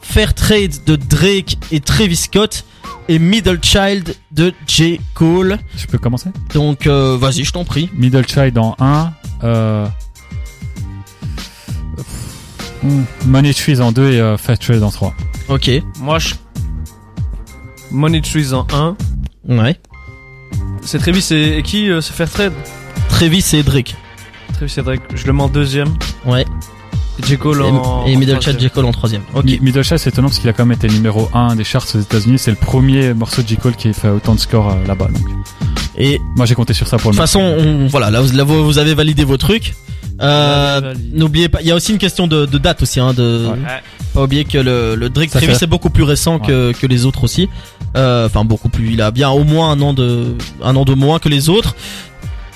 [0.08, 2.64] Fairtrade de Drake et Travis Scott
[3.08, 5.00] et Middle Child de J.
[5.12, 5.58] Cole.
[5.76, 7.90] Je peux commencer Donc euh, vas-y, je t'en prie.
[7.94, 9.12] Middle Child en 1.
[9.44, 9.86] Euh...
[13.26, 15.14] Money Trees en 2 et euh, Fat Trade en 3.
[15.50, 15.70] Ok.
[16.00, 16.34] Moi, je.
[17.90, 18.96] Money Trees en 1.
[19.46, 19.78] Ouais.
[20.80, 22.54] C'est Travis et, et qui euh, se faire trade
[23.10, 23.94] Travis et Drake.
[24.54, 25.02] Travis et Drake.
[25.14, 25.94] Je le mets en deuxième.
[26.24, 26.46] Ouais.
[27.26, 27.36] J.
[27.38, 28.04] Cole en.
[28.06, 28.40] Et, Middle troisième.
[28.42, 28.70] Child J.
[28.70, 29.22] Cole en troisième.
[29.34, 29.44] Ok.
[29.44, 31.86] Mi- Middle Child, c'est étonnant parce qu'il a quand même été numéro 1 des charts
[31.94, 32.38] aux États-Unis.
[32.38, 33.56] C'est le premier morceau de J.
[33.56, 35.08] Cole qui a fait autant de scores euh, là-bas.
[35.08, 35.22] Donc,
[35.96, 38.32] Et de moi, j'ai compté sur ça pour toute le façon, on, voilà, là vous,
[38.36, 39.74] là, vous avez validé vos trucs.
[40.20, 40.94] Euh.
[41.12, 42.98] N'oubliez pas, il y a aussi une question de, de date aussi.
[43.00, 43.56] Hein, de, Ouais.
[44.14, 47.04] Pas oublier que le, le Drake Travis fait- est beaucoup plus récent que, que les
[47.04, 47.48] autres aussi.
[47.96, 48.92] Euh, Enfin beaucoup plus.
[48.92, 51.76] Il a bien au moins un an de un an de moins que les autres.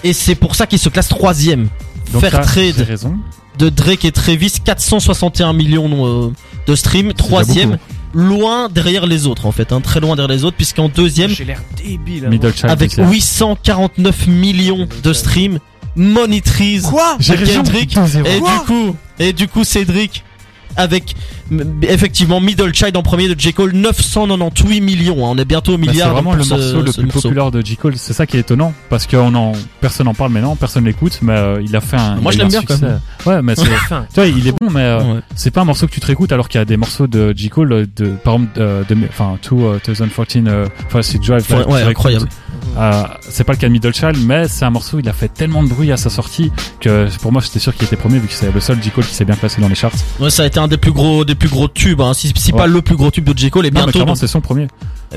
[0.02, 1.68] Et c'est pour ça qu'il se classe troisième.
[2.12, 3.16] Donc, Fair là, j'ai trade raison.
[3.58, 6.32] De Drake et Travis, 461 millions euh,
[6.66, 7.12] de streams.
[7.12, 7.82] Troisième, beaucoup.
[8.14, 11.44] loin derrière les autres en fait, hein, très loin derrière les autres, puisqu'en deuxième, J'ai
[11.44, 12.26] l'air débile.
[12.26, 13.10] hein, avec deuxième.
[13.10, 15.58] 849 millions de streams,
[15.96, 17.62] Money Trees Quoi J'ai de raison.
[17.62, 17.94] Kendrick.
[17.94, 18.26] 2-0.
[18.26, 20.24] Et du coup, et du coup, Cédric,
[20.76, 21.14] avec
[21.82, 23.52] effectivement Middle Child en premier de J.
[23.52, 25.26] Cole, 998 millions.
[25.26, 25.30] hein.
[25.34, 26.08] On est bientôt au Bah, milliard.
[26.08, 27.22] c'est vraiment le ce- morceau le ce plus morceau.
[27.22, 27.76] populaire de J.
[27.76, 27.94] Cole.
[27.96, 31.18] C'est ça qui est étonnant parce que on en, personne n'en parle maintenant, personne l'écoute,
[31.22, 32.16] mais euh, il a fait un.
[32.16, 32.92] Moi, je l'aime bien, quand succès.
[33.26, 33.70] Ouais, mais c'est, tu
[34.14, 35.20] vois, il est bon, mais euh, Ouais.
[35.34, 37.32] c'est pas un morceau que tu te réécoutes alors qu'il y a des morceaux de
[37.36, 37.48] J.
[37.50, 41.44] Cole euh, de, par exemple, euh, de, enfin, tout euh, 2014, euh, enfin, c'est Drive.
[41.50, 42.28] Ouais, ouais, incroyable.
[42.76, 45.68] Euh, c'est pas le cas de mais c'est un morceau, il a fait tellement de
[45.68, 46.50] bruit à sa sortie
[46.80, 48.90] que pour moi, j'étais sûr qu'il était premier vu que c'est le seul J.
[48.90, 49.92] Cole qui s'est bien classé dans les charts.
[50.20, 52.00] Ouais, ça a été un des plus gros, des plus gros tubes.
[52.00, 52.14] Hein.
[52.14, 53.50] Si, si pas le plus gros tube de J.
[53.50, 54.68] Cole, et Non, mais bientôt, clairement, c'est son premier.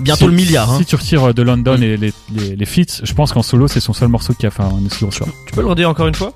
[0.02, 0.72] Bientôt Si- le milliard.
[0.72, 0.78] Hein.
[0.80, 3.68] Si tu retires euh, de London et les, les, les feats, je pense qu'en solo,
[3.68, 5.28] c'est son seul morceau qui a fait un aussi gros score.
[5.46, 6.34] tu peux le redire encore une fois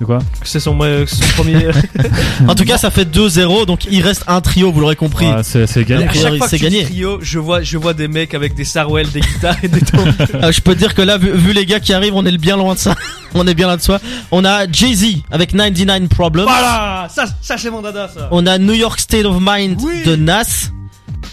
[0.00, 1.04] De quoi Que c'est son, euh,
[1.36, 1.68] premier.
[2.48, 5.26] En tout cas, ça fait 2-0, donc il reste un trio, vous l'aurez compris.
[5.26, 6.06] Ouais, c'est, c'est gagné.
[6.08, 6.84] à chaque fois que c'est tu gagné.
[6.84, 10.04] trio, je vois, je vois des mecs avec des sarouels, des guitares et des tons.
[10.34, 12.36] Euh, je peux te dire que là, vu, vu les gars qui arrivent, on est
[12.38, 12.94] bien loin de ça.
[13.34, 14.00] on est bien là de soi.
[14.30, 16.46] On a Jay-Z avec 99 Problems.
[16.46, 18.28] voilà, ça, ça c'est mon dada ça.
[18.32, 20.02] On a New York State of Mind Oui.
[20.04, 20.70] de Nas.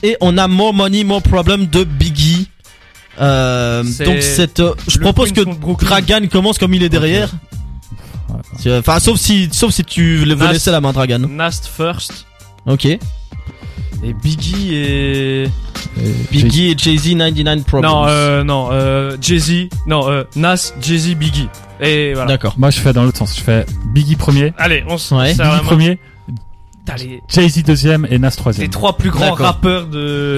[0.04, 2.48] Et on a More Money, More Problem de Biggie.
[3.20, 5.42] Euh, donc cette, euh, je propose que.
[5.86, 7.30] Dragan commence comme il est derrière.
[8.62, 11.20] Tu- Enfin, sauf si, sauf si tu veux laisser la main, Dragan.
[11.30, 12.26] Nast first
[12.68, 12.86] Ok.
[12.86, 13.00] et
[14.22, 15.48] Biggie et
[16.32, 17.90] Biggie et Jay-Z 99 Problems.
[17.92, 21.48] non euh, non euh, Jay-Z non euh, Nas Jay-Z Biggie
[21.80, 22.28] et voilà.
[22.32, 22.56] D'accord.
[22.58, 23.36] Moi, je fais dans l'autre sens.
[23.38, 25.34] Je fais Biggie premier, Allez, on se Ouais.
[25.34, 26.00] Biggie premier,
[26.96, 28.70] les, Jay-Z deuxième et Nas les troisième.
[28.70, 30.38] trois plus grands rappeurs de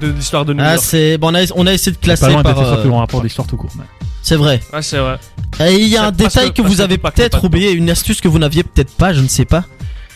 [0.00, 0.84] l'histoire de New Ah, York.
[0.86, 1.28] c'est bon.
[1.30, 2.54] On a, on a essayé de classer pas loin par.
[2.54, 3.70] d'être le euh, plus grand rapport d'histoire tout court.
[3.76, 3.84] mais-
[4.22, 4.60] c'est vrai.
[4.72, 5.18] Ouais, c'est vrai.
[5.60, 7.90] Et il y a Ça un détail que passe vous avez que peut-être oublié, une
[7.90, 9.64] astuce que vous n'aviez peut-être pas, je ne sais pas.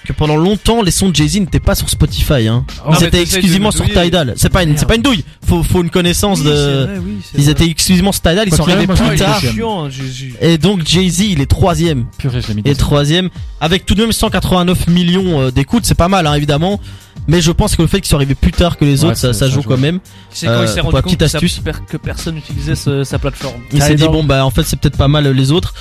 [0.07, 2.47] Que pendant longtemps, les sons de Jay-Z n'étaient pas sur Spotify.
[2.47, 2.65] Hein.
[2.87, 3.85] Non, Ils étaient exclusivement me sur.
[3.87, 4.35] Tidal.
[4.37, 5.25] C'est pas une, c'est pas une douille.
[5.45, 6.51] Faut, faut une connaissance Oui, de.
[6.51, 7.53] vrai, oui, Ils vrai.
[7.53, 8.45] étaient exclusivement sur Tidal.
[8.47, 9.41] Ils Quoi sont arrivés plus tard.
[9.41, 10.35] chiant, Jay-Z.
[10.41, 12.07] Et donc Jay-Z, il est troisième.
[12.19, 13.31] Purée, je l'ai mis Et troisième,
[13.61, 16.81] avec tout de même 189 millions euh, d'écoutes, c'est pas mal, hein, évidemment.
[17.29, 19.33] Mais je pense que le fait qu'ils soient arrivés plus tard que les autres, ça,
[19.33, 19.99] ça- joue quand même.
[20.31, 21.61] C'est quand Euh, il s'est pour rendu compte petite astuce.
[21.89, 23.57] que personne n'utilisait sa plateforme.
[23.73, 25.75] Il s'est dit bon bah en fait c'est peut-être pas mal euh, les autres.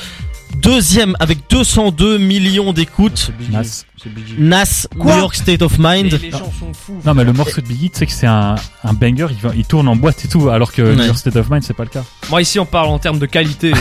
[0.58, 3.32] Deuxième avec 202 millions d'écoutes.
[3.52, 3.84] Nas.
[4.38, 6.12] Nas, New York State of Mind.
[6.12, 7.00] Les, les gens sont fous.
[7.06, 9.56] Non mais le morceau de Biggie, tu sais que c'est un, un banger, il, va-
[9.56, 10.96] il tourne en boîte et tout, alors que Ouais.
[10.96, 12.04] New York State of Mind c'est pas le cas.
[12.30, 13.74] Moi ici on parle en termes de qualité.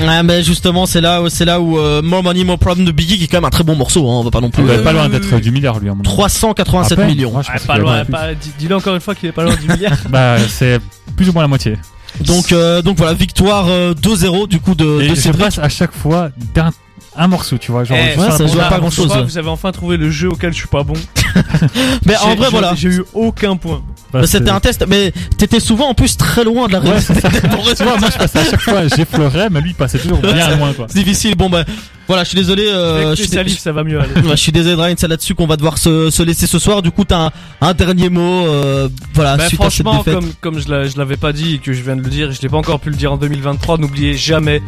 [0.00, 2.92] Ouais, mais justement, c'est là, où- c'est là où euh, More Money, More Problem de
[2.92, 4.68] Biggie, qui est quand même un très bon morceau, hein, on va pas non plus.
[4.68, 6.08] Euh, pas loin d'être du milliard lui à mon avis.
[6.10, 7.34] 387 À peine millions.
[7.34, 9.66] Ouais, je Ah, pas loin, pas- dis-le encore une fois qu'il est pas loin du
[9.72, 9.96] milliard.
[10.10, 10.78] Bah c'est
[11.16, 11.76] plus ou moins la moitié.
[12.20, 15.44] Donc, euh, donc voilà, victoire euh, 2-0 du coup de, Et de je Cédric.
[15.44, 16.70] passe à chaque fois d'un
[17.16, 19.16] un morceau, tu vois, genre Eh, ouais, ça bon- joue pas grand chose.
[19.24, 20.94] Vous avez enfin trouvé le jeu auquel je suis pas bon.
[22.06, 22.74] Mais en vrai, voilà.
[22.74, 23.82] J'ai eu aucun point.
[24.12, 26.90] Bah, Bah, C'était un test, mais t'étais souvent en plus très loin de la Ouais,
[26.90, 27.14] réussite.
[27.14, 27.30] c'est ça.
[27.76, 30.56] Tu vois, moi je passais à chaque fois, j'effleurais, mais lui il passait toujours bien
[30.56, 30.86] loin quoi.
[30.88, 31.34] C'est difficile.
[31.36, 31.64] Bon bah
[32.06, 32.66] voilà, je suis désolé.
[32.66, 34.12] Euh, je suis salifs, ça va mieux aller.
[34.24, 36.82] Ouais, je suis désolé, Ryan, c'est là-dessus qu'on va devoir se, se laisser ce soir.
[36.82, 37.30] Du coup, t'as un,
[37.60, 40.96] un dernier mot, euh, voilà, Bah, suite à cette franchement, comme, comme je l'a- je
[40.98, 42.90] l'avais pas dit et que je viens de le dire, je l'ai pas encore pu
[42.90, 44.62] le dire en 2023, n'oubliez jamais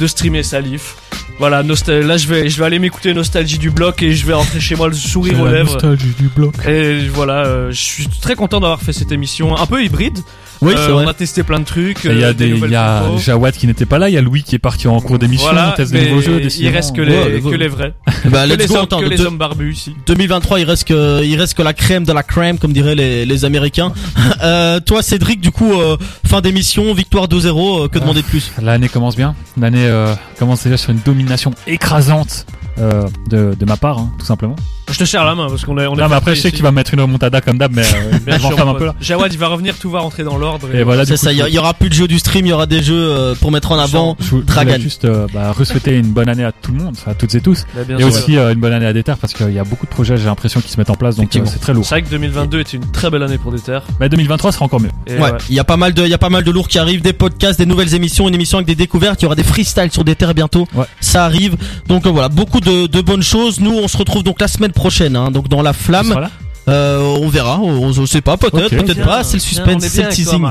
[0.00, 0.96] de streamer Salif.
[1.38, 4.34] Voilà, nostal- là je vais, je vais aller m'écouter Nostalgie du bloc et je vais
[4.34, 5.72] rentrer chez moi le sourire aux lèvres.
[5.72, 6.54] nostalgie du bloc.
[6.68, 10.18] Et voilà, euh, je suis très content d'avoir fait cette émission un peu hybride.
[10.62, 12.04] Oui, Euh, on a testé plein de trucs.
[12.04, 13.02] Il y euh, a des, il nouvelles y a.
[13.16, 15.46] Jawad qui n'était pas là, il y a Louis qui est parti en cours d'émission,
[15.50, 17.94] Voilà, on teste de mais nouveaux jeux, il reste que les, Ouais, que les vrais.
[18.26, 19.94] Bah, que les, go, hommes, attends, que les de- hommes barbus ici.
[20.06, 23.24] 2023, il reste que, il reste que la crème de la crème, comme diraient les,
[23.24, 23.92] les Américains.
[24.42, 25.96] euh, toi, Cédric, du coup, euh,
[26.26, 28.52] fin d'émission, victoire 2-0, euh, que demander de plus?
[28.60, 29.34] L'année commence bien.
[29.58, 32.46] L'année euh, commence déjà sur une domination écrasante
[32.78, 34.56] euh, de, de ma part, hein, tout simplement.
[34.90, 36.52] Je te serre la main parce qu'on est, on est Non, mais après, je sais
[36.52, 38.94] qu'il va mettre une remontada comme d'hab, mais euh, Bien je un peu là.
[39.00, 40.74] Jawad, il va revenir, tout va rentrer dans l'ordre.
[40.74, 42.08] Et voilà, du C'est coup, ça, il y, a- il y aura plus de jeux
[42.08, 44.16] du stream, il y aura des jeux euh, pour mettre en avant.
[44.20, 47.14] je, je voulais juste euh, bah, re-souhaiter une bonne année à tout le monde, à
[47.14, 47.64] toutes et tous.
[47.74, 48.08] Bah, bien Et sûr.
[48.08, 50.24] aussi euh, une bonne année à Déter parce qu'il y a beaucoup de projets, j'ai
[50.26, 51.50] l'impression, qui se mettent en place, donc euh, Effectivement.
[51.52, 51.84] c'est très lourd.
[51.84, 53.82] C'est vrai que 2022 était une très belle année pour des terres.
[54.00, 54.90] Mais 2023 sera encore mieux.
[55.06, 55.38] Et Ouais, ouais.
[55.48, 57.02] il y a pas mal de, il y a pas mal de lourds qui arrivent,
[57.02, 59.92] des podcasts, des nouvelles émissions, une émission avec des découvertes, il y aura des freestyles
[59.92, 60.66] sur des terres bientôt.
[60.74, 60.84] Ouais.
[61.00, 61.56] Ça arrive.
[61.86, 63.60] Donc euh, voilà, beaucoup de, de bonnes choses.
[63.60, 66.28] Nous, on se retrouve donc la semaine prochaine, hein, donc dans la flamme.
[66.68, 69.24] Euh, on verra, on, on sait pas, peut-être, peut-être pas.
[69.24, 70.46] C'est le suspense, c'est le teasing.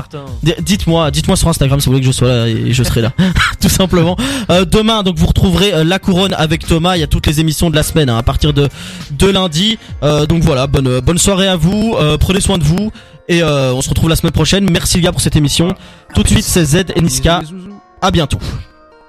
[0.60, 3.12] Dites-moi, dites-moi sur Instagram si vous voulez que je sois là et je serai là,
[3.60, 4.16] tout simplement.
[4.50, 6.96] Euh, demain, donc vous retrouverez euh, la couronne avec Thomas.
[6.96, 8.68] Il y a toutes les émissions de la semaine hein, à partir de
[9.12, 9.78] de lundi.
[10.02, 11.96] Euh, donc voilà, bonne bonne soirée à vous.
[11.98, 12.90] Euh, prenez soin de vous
[13.28, 14.68] et euh, on se retrouve la semaine prochaine.
[14.68, 15.74] Merci les gars pour cette émission.
[16.14, 17.40] Tout de suite, c'est Z et Niska.
[18.02, 18.38] À bientôt.